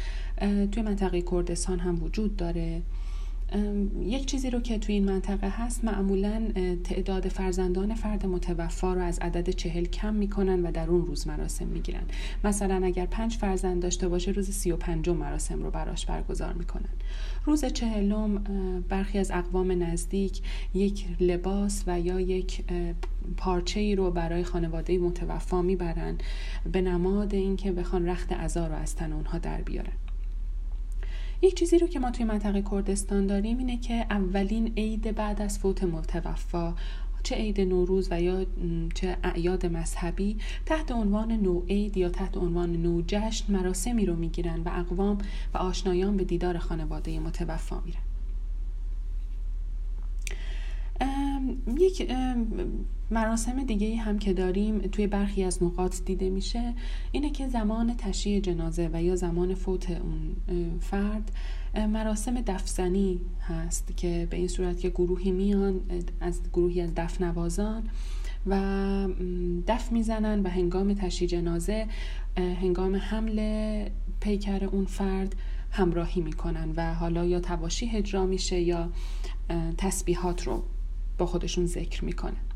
توی 0.71 0.83
منطقه 0.83 1.21
کردستان 1.21 1.79
هم 1.79 2.03
وجود 2.03 2.35
داره. 2.35 2.81
یک 4.01 4.25
چیزی 4.25 4.49
رو 4.49 4.59
که 4.59 4.79
توی 4.79 4.95
این 4.95 5.05
منطقه 5.05 5.49
هست 5.49 5.85
معمولا 5.85 6.47
تعداد 6.83 7.27
فرزندان 7.27 7.95
فرد 7.95 8.25
متوفا 8.25 8.93
رو 8.93 9.01
از 9.01 9.19
عدد 9.19 9.49
چهل 9.49 9.85
کم 9.85 10.13
می‌کنن 10.13 10.65
و 10.65 10.71
در 10.71 10.89
اون 10.89 11.05
روز 11.05 11.27
مراسم 11.27 11.67
می‌گیرن. 11.67 12.03
مثلا 12.43 12.85
اگر 12.85 13.05
پنج 13.05 13.37
فرزند 13.37 13.81
داشته 13.81 14.07
باشه 14.07 14.31
روز 14.31 14.49
سی 14.49 14.71
و 14.71 14.77
پنجم 14.77 15.15
مراسم 15.17 15.63
رو 15.63 15.71
براش 15.71 16.05
برگزار 16.05 16.53
می‌کنن. 16.53 16.89
روز 17.45 17.65
چهلم 17.65 18.43
برخی 18.89 19.17
از 19.17 19.31
اقوام 19.31 19.83
نزدیک 19.83 20.41
یک 20.73 21.05
لباس 21.19 21.83
و 21.87 21.99
یا 21.99 22.19
یک 22.19 22.63
پارچه 23.37 23.79
ای 23.79 23.95
رو 23.95 24.11
برای 24.11 24.43
خانواده 24.43 24.97
متوفا 24.97 25.61
می‌برن 25.61 26.17
به 26.71 26.81
نماد 26.81 27.33
اینکه 27.33 27.71
بخوان 27.71 28.09
رخت 28.09 28.31
عزا 28.31 28.67
رو 28.67 28.75
از 28.75 28.95
تن 28.95 29.13
اونها 29.13 29.37
در 29.37 29.61
بیارن. 29.61 29.93
یک 31.41 31.55
چیزی 31.55 31.77
رو 31.77 31.87
که 31.87 31.99
ما 31.99 32.11
توی 32.11 32.25
منطقه 32.25 32.63
کردستان 32.71 33.27
داریم 33.27 33.57
اینه 33.57 33.77
که 33.77 33.93
اولین 34.09 34.73
عید 34.77 35.15
بعد 35.15 35.41
از 35.41 35.59
فوت 35.59 35.83
متوفا 35.83 36.75
چه 37.23 37.35
عید 37.35 37.61
نوروز 37.61 38.07
و 38.11 38.21
یا 38.21 38.45
چه 38.93 39.17
اعیاد 39.23 39.65
مذهبی 39.65 40.37
تحت 40.65 40.91
عنوان 40.91 41.31
نو 41.31 41.61
عید 41.69 41.97
یا 41.97 42.09
تحت 42.09 42.37
عنوان 42.37 42.75
نو 42.75 43.01
جشن 43.07 43.53
مراسمی 43.53 44.05
رو 44.05 44.15
می‌گیرن 44.15 44.59
و 44.59 44.69
اقوام 44.69 45.17
و 45.53 45.57
آشنایان 45.57 46.17
به 46.17 46.23
دیدار 46.23 46.57
خانواده 46.57 47.19
متوفا 47.19 47.81
میرن. 47.85 48.06
یک 51.77 52.11
مراسم 53.11 53.63
دیگه 53.63 53.95
هم 53.97 54.19
که 54.19 54.33
داریم 54.33 54.79
توی 54.79 55.07
برخی 55.07 55.43
از 55.43 55.63
نقاط 55.63 55.95
دیده 56.05 56.29
میشه 56.29 56.73
اینه 57.11 57.29
که 57.29 57.47
زمان 57.47 57.95
تشییع 57.97 58.39
جنازه 58.39 58.89
و 58.93 59.03
یا 59.03 59.15
زمان 59.15 59.53
فوت 59.53 59.91
اون 59.91 60.35
فرد 60.79 61.31
مراسم 61.75 62.41
دفزنی 62.41 63.21
هست 63.41 63.97
که 63.97 64.27
به 64.29 64.37
این 64.37 64.47
صورت 64.47 64.79
که 64.79 64.89
گروهی 64.89 65.31
میان 65.31 65.81
از 66.21 66.41
گروهی 66.53 66.81
از 66.81 66.95
دف 66.95 67.21
نوازان 67.21 67.83
و 68.47 69.07
دف 69.67 69.91
می‌زنن 69.91 70.39
و 70.43 70.49
هنگام 70.49 70.93
تشییع 70.93 71.29
جنازه 71.29 71.87
هنگام 72.37 72.95
حمل 72.95 73.39
پیکر 74.19 74.65
اون 74.65 74.85
فرد 74.85 75.35
همراهی 75.71 76.21
می‌کنن 76.21 76.73
و 76.75 76.93
حالا 76.93 77.25
یا 77.25 77.39
تواشی 77.39 77.85
هجرا 77.85 78.25
میشه 78.25 78.59
یا 78.59 78.89
تسبیحات 79.77 80.47
رو 80.47 80.63
با 81.17 81.25
خودشون 81.25 81.65
ذکر 81.65 82.05
می‌کنن 82.05 82.47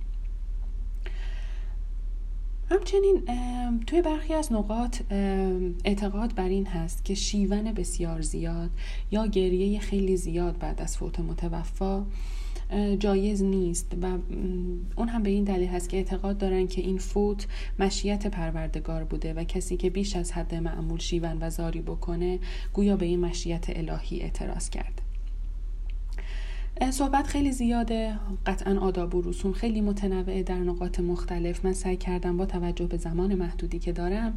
همچنین 2.71 3.21
توی 3.87 4.01
برخی 4.01 4.33
از 4.33 4.51
نقاط 4.53 5.01
اعتقاد 5.85 6.35
بر 6.35 6.49
این 6.49 6.67
هست 6.67 7.05
که 7.05 7.15
شیون 7.15 7.71
بسیار 7.71 8.21
زیاد 8.21 8.69
یا 9.11 9.27
گریه 9.27 9.79
خیلی 9.79 10.17
زیاد 10.17 10.57
بعد 10.57 10.81
از 10.81 10.97
فوت 10.97 11.19
متوفا 11.19 12.05
جایز 12.99 13.43
نیست 13.43 13.91
و 14.01 14.17
اون 14.95 15.07
هم 15.07 15.23
به 15.23 15.29
این 15.29 15.43
دلیل 15.43 15.67
هست 15.67 15.89
که 15.89 15.97
اعتقاد 15.97 16.37
دارن 16.37 16.67
که 16.67 16.81
این 16.81 16.97
فوت 16.97 17.47
مشیت 17.79 18.27
پروردگار 18.27 19.03
بوده 19.03 19.33
و 19.33 19.43
کسی 19.43 19.77
که 19.77 19.89
بیش 19.89 20.15
از 20.15 20.31
حد 20.31 20.55
معمول 20.55 20.99
شیون 20.99 21.37
و 21.41 21.49
زاری 21.49 21.81
بکنه 21.81 22.39
گویا 22.73 22.97
به 22.97 23.05
این 23.05 23.19
مشیت 23.19 23.65
الهی 23.69 24.21
اعتراض 24.21 24.69
کرد 24.69 25.00
صحبت 26.89 27.27
خیلی 27.27 27.51
زیاده 27.51 28.19
قطعا 28.45 28.79
آداب 28.79 29.15
و 29.15 29.21
رسوم 29.21 29.53
خیلی 29.53 29.81
متنوعه 29.81 30.43
در 30.43 30.57
نقاط 30.57 30.99
مختلف. 30.99 31.65
من 31.65 31.73
سعی 31.73 31.97
کردم 31.97 32.37
با 32.37 32.45
توجه 32.45 32.87
به 32.87 32.97
زمان 32.97 33.35
محدودی 33.35 33.79
که 33.79 33.91
دارم 33.91 34.35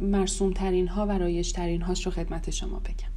مرسوم 0.00 0.52
ترین 0.52 0.88
ها 0.88 1.06
و 1.06 1.18
رایج 1.18 1.52
ترین 1.52 1.82
هاش 1.82 2.06
رو 2.06 2.12
خدمت 2.12 2.50
شما 2.50 2.78
بگم. 2.78 3.15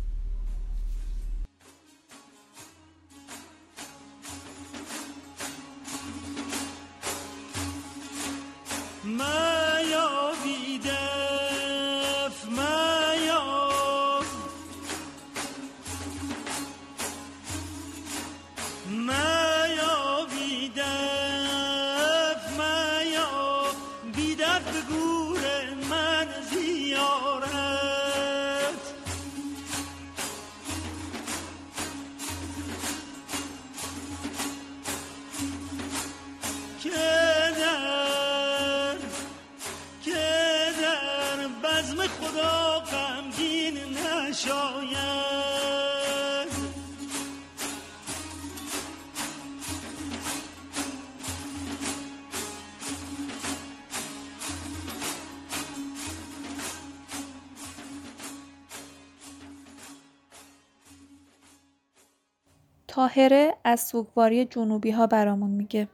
تاهره 63.00 63.58
از 63.64 63.80
سوگواری 63.80 64.46
جنوبی 64.46 64.92
ها 64.92 65.08
برامون 65.08 65.50
میگه. 65.50 65.88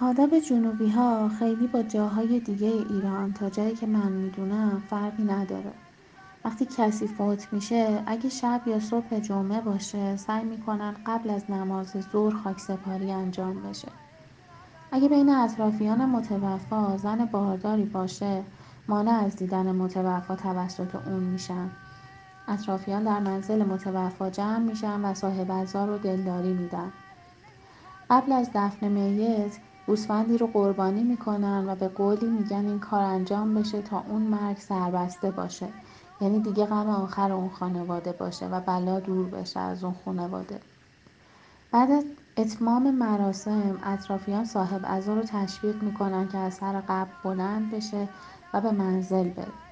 آداب 0.00 0.38
جنوبی 0.38 0.90
ها 0.90 1.28
خیلی 1.28 1.66
با 1.66 1.82
جاهای 1.82 2.40
دیگه 2.40 2.66
ایران 2.66 3.32
تا 3.32 3.50
جایی 3.50 3.74
که 3.74 3.86
من 3.86 4.12
می‌دونم 4.12 4.82
فرقی 4.90 5.22
نداره. 5.24 5.72
وقتی 6.44 6.66
کسی 6.66 7.06
فوت 7.06 7.52
میشه 7.52 8.02
اگه 8.06 8.28
شب 8.28 8.60
یا 8.66 8.80
صبح 8.80 9.18
جمعه 9.18 9.60
باشه 9.60 10.16
سعی 10.16 10.44
می‌کنن 10.44 10.94
قبل 11.06 11.30
از 11.30 11.50
نماز 11.50 11.96
ظهر 12.12 12.34
خاک 12.34 12.60
سپاری 12.60 13.10
انجام 13.10 13.62
بشه. 13.62 13.88
اگه 14.92 15.08
بین 15.08 15.28
اطرافیان 15.28 16.04
متوفا 16.04 16.96
زن 16.96 17.24
بارداری 17.24 17.84
باشه 17.84 18.42
مانع 18.88 19.24
از 19.24 19.36
دیدن 19.36 19.72
متوفا 19.72 20.36
توسط 20.36 20.94
اون 20.94 21.22
میشن. 21.22 21.70
اطرافیان 22.50 23.04
در 23.04 23.18
منزل 23.18 23.64
متوفا 23.64 24.30
جمع 24.30 24.58
میشن 24.58 25.04
و 25.04 25.14
صاحب 25.14 25.50
ازار 25.50 25.88
رو 25.88 25.98
دلداری 25.98 26.52
میدن. 26.52 26.92
قبل 28.10 28.32
از 28.32 28.50
دفن 28.54 28.88
میت 28.88 29.52
گوسفندی 29.86 30.38
رو 30.38 30.46
قربانی 30.46 31.02
می‌کنن 31.02 31.64
و 31.68 31.74
به 31.74 31.88
قولی 31.88 32.26
میگن 32.26 32.66
این 32.66 32.78
کار 32.78 33.00
انجام 33.02 33.54
بشه 33.54 33.82
تا 33.82 34.04
اون 34.08 34.22
مرگ 34.22 34.56
سربسته 34.56 35.30
باشه. 35.30 35.68
یعنی 36.20 36.40
دیگه 36.40 36.66
غم 36.66 36.88
آخر 36.88 37.32
اون 37.32 37.48
خانواده 37.48 38.12
باشه 38.12 38.48
و 38.48 38.60
بلا 38.60 39.00
دور 39.00 39.28
بشه 39.28 39.60
از 39.60 39.84
اون 39.84 39.94
خانواده. 40.04 40.60
بعد 41.72 41.90
از 41.90 42.04
اتمام 42.36 42.90
مراسم 42.90 43.78
اطرافیان 43.84 44.44
صاحب 44.44 44.80
ازا 44.84 45.14
رو 45.14 45.22
تشویق 45.22 45.82
می‌کنن 45.82 46.28
که 46.28 46.38
از 46.38 46.54
سر 46.54 46.80
قبل 46.80 47.10
بلند 47.24 47.70
بشه 47.70 48.08
و 48.54 48.60
به 48.60 48.70
منزل 48.70 49.28
بره. 49.28 49.69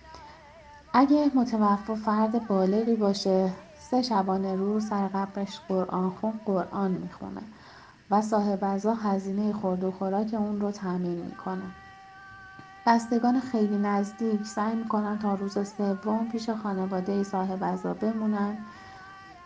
اگه 0.92 1.30
متوفا 1.34 1.94
فرد 1.94 2.46
بالغی 2.46 2.96
باشه 2.96 3.50
سه 3.78 4.02
شبانه 4.02 4.56
روز 4.56 4.88
سر 4.88 5.08
قبرش 5.08 5.60
قرآن 5.68 6.10
خون 6.10 6.40
قرآن 6.44 6.90
می‌خونه 6.90 7.42
و 8.10 8.22
صاحب 8.22 8.58
ازا 8.62 8.94
هزینه 8.94 9.52
خورد 9.52 9.84
و 9.84 9.90
خوراک 9.90 10.34
اون 10.34 10.60
رو 10.60 10.70
تأمین 10.70 11.22
می‌کنه. 11.24 11.62
بستگان 12.86 13.40
خیلی 13.40 13.78
نزدیک 13.78 14.46
سعی 14.46 14.74
می‌کنن 14.74 15.18
تا 15.18 15.34
روز 15.34 15.58
سوم 15.68 16.28
پیش 16.32 16.50
خانواده 16.50 17.22
صاحب 17.22 17.58
ازا 17.62 17.94
بمونن 17.94 18.56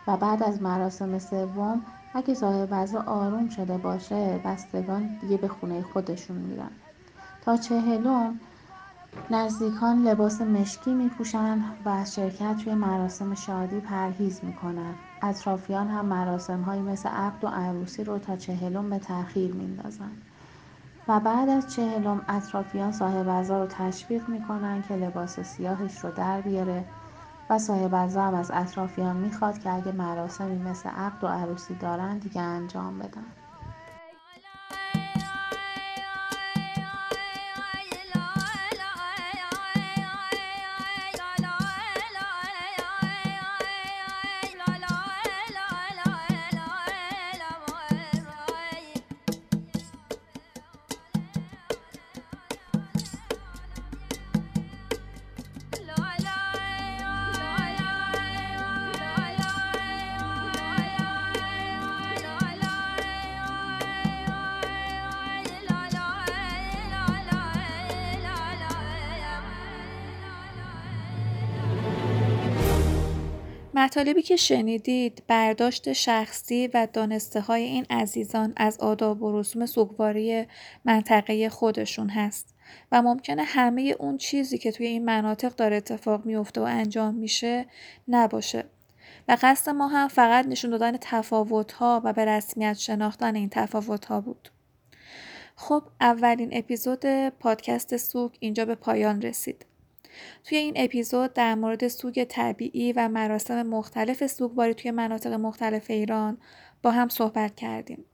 و 0.07 0.17
بعد 0.17 0.43
از 0.43 0.61
مراسم 0.61 1.19
سوم 1.19 1.81
اگه 2.13 2.33
صاحب 2.33 2.69
ازا 2.71 3.01
آروم 3.01 3.49
شده 3.49 3.77
باشه 3.77 4.41
بستگان 4.45 5.17
دیگه 5.21 5.37
به 5.37 5.47
خونه 5.47 5.81
خودشون 5.81 6.37
میرن. 6.37 6.71
تا 7.45 7.57
چهلم 7.57 8.39
نزدیکان 9.29 10.03
لباس 10.03 10.41
مشکی 10.41 10.93
میپوشن 10.93 11.61
و 11.85 11.89
از 11.89 12.15
شرکت 12.15 12.57
توی 12.63 12.75
مراسم 12.75 13.33
شادی 13.33 13.81
پرهیز 13.81 14.43
می‌کنن 14.43 14.95
اطرافیان 15.21 15.87
هم 15.87 16.05
مراسم 16.05 16.61
هایی 16.61 16.81
مثل 16.81 17.09
عقد 17.09 17.43
و 17.43 17.47
عروسی 17.47 18.03
رو 18.03 18.19
تا 18.19 18.35
چهلم 18.35 18.89
به 18.89 18.99
تأخیر 18.99 19.53
میندازن 19.53 20.11
و 21.07 21.19
بعد 21.19 21.49
از 21.49 21.71
چهلم 21.71 22.25
اطرافیان 22.27 22.91
صاحب 22.91 23.27
ازا 23.27 23.59
رو 23.59 23.67
تشویق 23.67 24.29
می‌کنن 24.29 24.81
که 24.81 24.95
لباس 24.95 25.39
سیاهش 25.39 26.03
رو 26.03 26.11
در 26.11 26.41
بیاره 26.41 26.85
و 27.49 27.59
صاحب 27.59 27.93
ازا 27.93 28.21
هم 28.23 28.33
از 28.33 28.51
اطرافیان 28.53 29.15
می‌خواد 29.17 29.59
که 29.59 29.71
اگه 29.73 29.91
مراسمی 29.91 30.59
مثل 30.59 30.89
عقد 30.89 31.23
و 31.23 31.27
عروسی 31.27 31.75
دارن 31.75 32.17
دیگه 32.17 32.41
انجام 32.41 32.99
بدن. 32.99 33.25
مطالبی 73.93 74.21
که 74.21 74.35
شنیدید 74.35 75.23
برداشت 75.27 75.93
شخصی 75.93 76.67
و 76.67 76.87
دانسته 76.93 77.41
های 77.41 77.63
این 77.63 77.85
عزیزان 77.89 78.53
از 78.57 78.79
آداب 78.79 79.21
و 79.21 79.39
رسوم 79.39 79.65
سوگواری 79.65 80.45
منطقه 80.85 81.49
خودشون 81.49 82.09
هست 82.09 82.55
و 82.91 83.01
ممکنه 83.01 83.43
همه 83.43 83.95
اون 83.99 84.17
چیزی 84.17 84.57
که 84.57 84.71
توی 84.71 84.87
این 84.87 85.05
مناطق 85.05 85.55
داره 85.55 85.75
اتفاق 85.75 86.25
میفته 86.25 86.61
و 86.61 86.63
انجام 86.63 87.15
میشه 87.15 87.65
نباشه 88.07 88.65
و 89.27 89.37
قصد 89.41 89.71
ما 89.71 89.87
هم 89.87 90.07
فقط 90.07 90.45
نشون 90.47 90.71
دادن 90.71 90.97
تفاوت 91.01 91.71
ها 91.71 92.01
و 92.03 92.13
به 92.13 92.25
رسمیت 92.25 92.77
شناختن 92.77 93.35
این 93.35 93.49
تفاوت 93.49 94.05
ها 94.05 94.21
بود. 94.21 94.49
خب 95.55 95.83
اولین 96.01 96.49
اپیزود 96.51 97.05
پادکست 97.29 97.97
سوگ 97.97 98.31
اینجا 98.39 98.65
به 98.65 98.75
پایان 98.75 99.21
رسید. 99.21 99.65
توی 100.43 100.57
این 100.57 100.73
اپیزود 100.75 101.33
در 101.33 101.55
مورد 101.55 101.87
سوگ 101.87 102.23
طبیعی 102.23 102.93
و 102.93 103.07
مراسم 103.07 103.63
مختلف 103.63 104.27
سوگواری 104.27 104.73
توی 104.73 104.91
مناطق 104.91 105.33
مختلف 105.33 105.89
ایران 105.89 106.37
با 106.83 106.91
هم 106.91 107.09
صحبت 107.09 107.55
کردیم. 107.55 108.05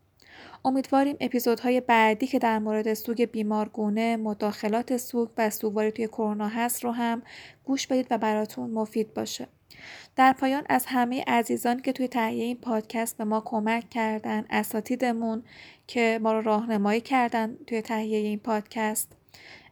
امیدواریم 0.66 1.18
اپیزودهای 1.20 1.82
بعدی 1.82 2.28
که 2.28 2.40
در 2.40 2.60
مورد 2.60 2.94
سوگ 2.94 3.26
بیمارگونه، 3.26 4.18
مداخلات 4.18 4.98
سوگ 4.98 5.30
و 5.38 5.50
سوگواری 5.50 5.92
توی 5.92 6.08
کرونا 6.08 6.48
هست 6.48 6.84
رو 6.84 6.92
هم 6.92 7.22
گوش 7.66 7.88
بدید 7.88 8.08
و 8.10 8.18
براتون 8.18 8.72
مفید 8.72 9.14
باشه. 9.14 9.48
در 10.16 10.34
پایان 10.34 10.64
از 10.70 10.86
همه 10.86 11.24
عزیزان 11.28 11.82
که 11.82 11.94
توی 11.94 12.08
تهیه 12.08 12.44
این 12.44 12.58
پادکست 12.58 13.18
به 13.18 13.24
ما 13.24 13.42
کمک 13.46 13.90
کردن 13.90 14.46
اساتیدمون 14.50 15.44
که 15.88 16.20
ما 16.22 16.34
رو 16.34 16.42
راهنمایی 16.42 17.02
کردن 17.02 17.58
توی 17.68 17.82
تهیه 17.82 18.18
این 18.18 18.40
پادکست 18.40 19.12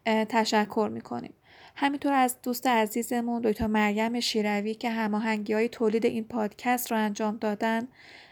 تشکر 0.05 0.89
می‌کنیم 0.93 1.33
همینطور 1.79 2.13
از 2.13 2.35
دوست 2.43 2.67
عزیزمون 2.67 3.41
دکتر 3.41 3.67
مریم 3.67 4.19
شیروی 4.19 4.73
که 4.73 4.89
هماهنگی 4.89 5.53
های 5.53 5.69
تولید 5.69 6.05
این 6.05 6.23
پادکست 6.23 6.91
رو 6.91 6.97
انجام 6.97 7.37
دادن 7.37 7.87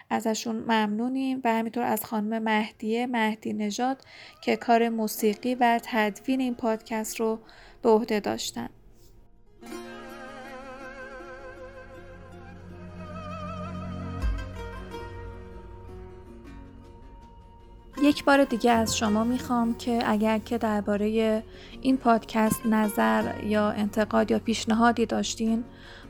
ازشون 0.09 0.55
ممنونیم. 0.55 1.41
و 1.43 1.53
همینطور 1.53 1.83
از 1.83 2.05
خانم 2.05 2.43
مهدیه 2.43 3.07
مهدی 3.07 3.53
نژاد 3.53 4.01
که 4.41 4.55
کار 4.55 4.89
موسیقی 4.89 5.55
و 5.55 5.79
تدوین 5.83 6.39
این 6.39 6.55
پادکست 6.55 7.19
رو 7.19 7.39
به 7.81 7.89
عهده 7.89 8.19
داشتن. 8.19 8.69
یک 18.01 18.23
بار 18.23 18.43
دیگه 18.43 18.71
از 18.71 18.97
شما 18.97 19.23
می‌خوام 19.23 19.77
که 19.77 19.99
اگر 20.05 20.37
که 20.37 20.57
درباره 20.57 21.43
این 21.85 21.97
پادکست 21.97 22.65
نظر 22.65 23.43
یا 23.43 23.69
انتقاد 23.69 24.31
یا 24.31 24.39
پیشنهادی 24.39 25.05
داشتین 25.05 25.63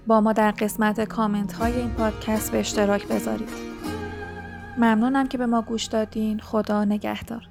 با 0.08 0.22
ما 0.22 0.34
در 0.34 0.52
قسمت 0.52 1.04
کامنت 1.04 1.54
های 1.54 1.74
این 1.76 1.90
پادکست 1.90 2.52
به 2.52 2.60
اشتراک 2.60 3.08
بذارید. 3.08 3.50
ممنونم 4.78 5.28
که 5.28 5.38
به 5.38 5.46
ما 5.46 5.62
گوش 5.62 5.84
دادین. 5.84 6.40
خدا 6.40 6.86
نگهدار. 6.86 7.48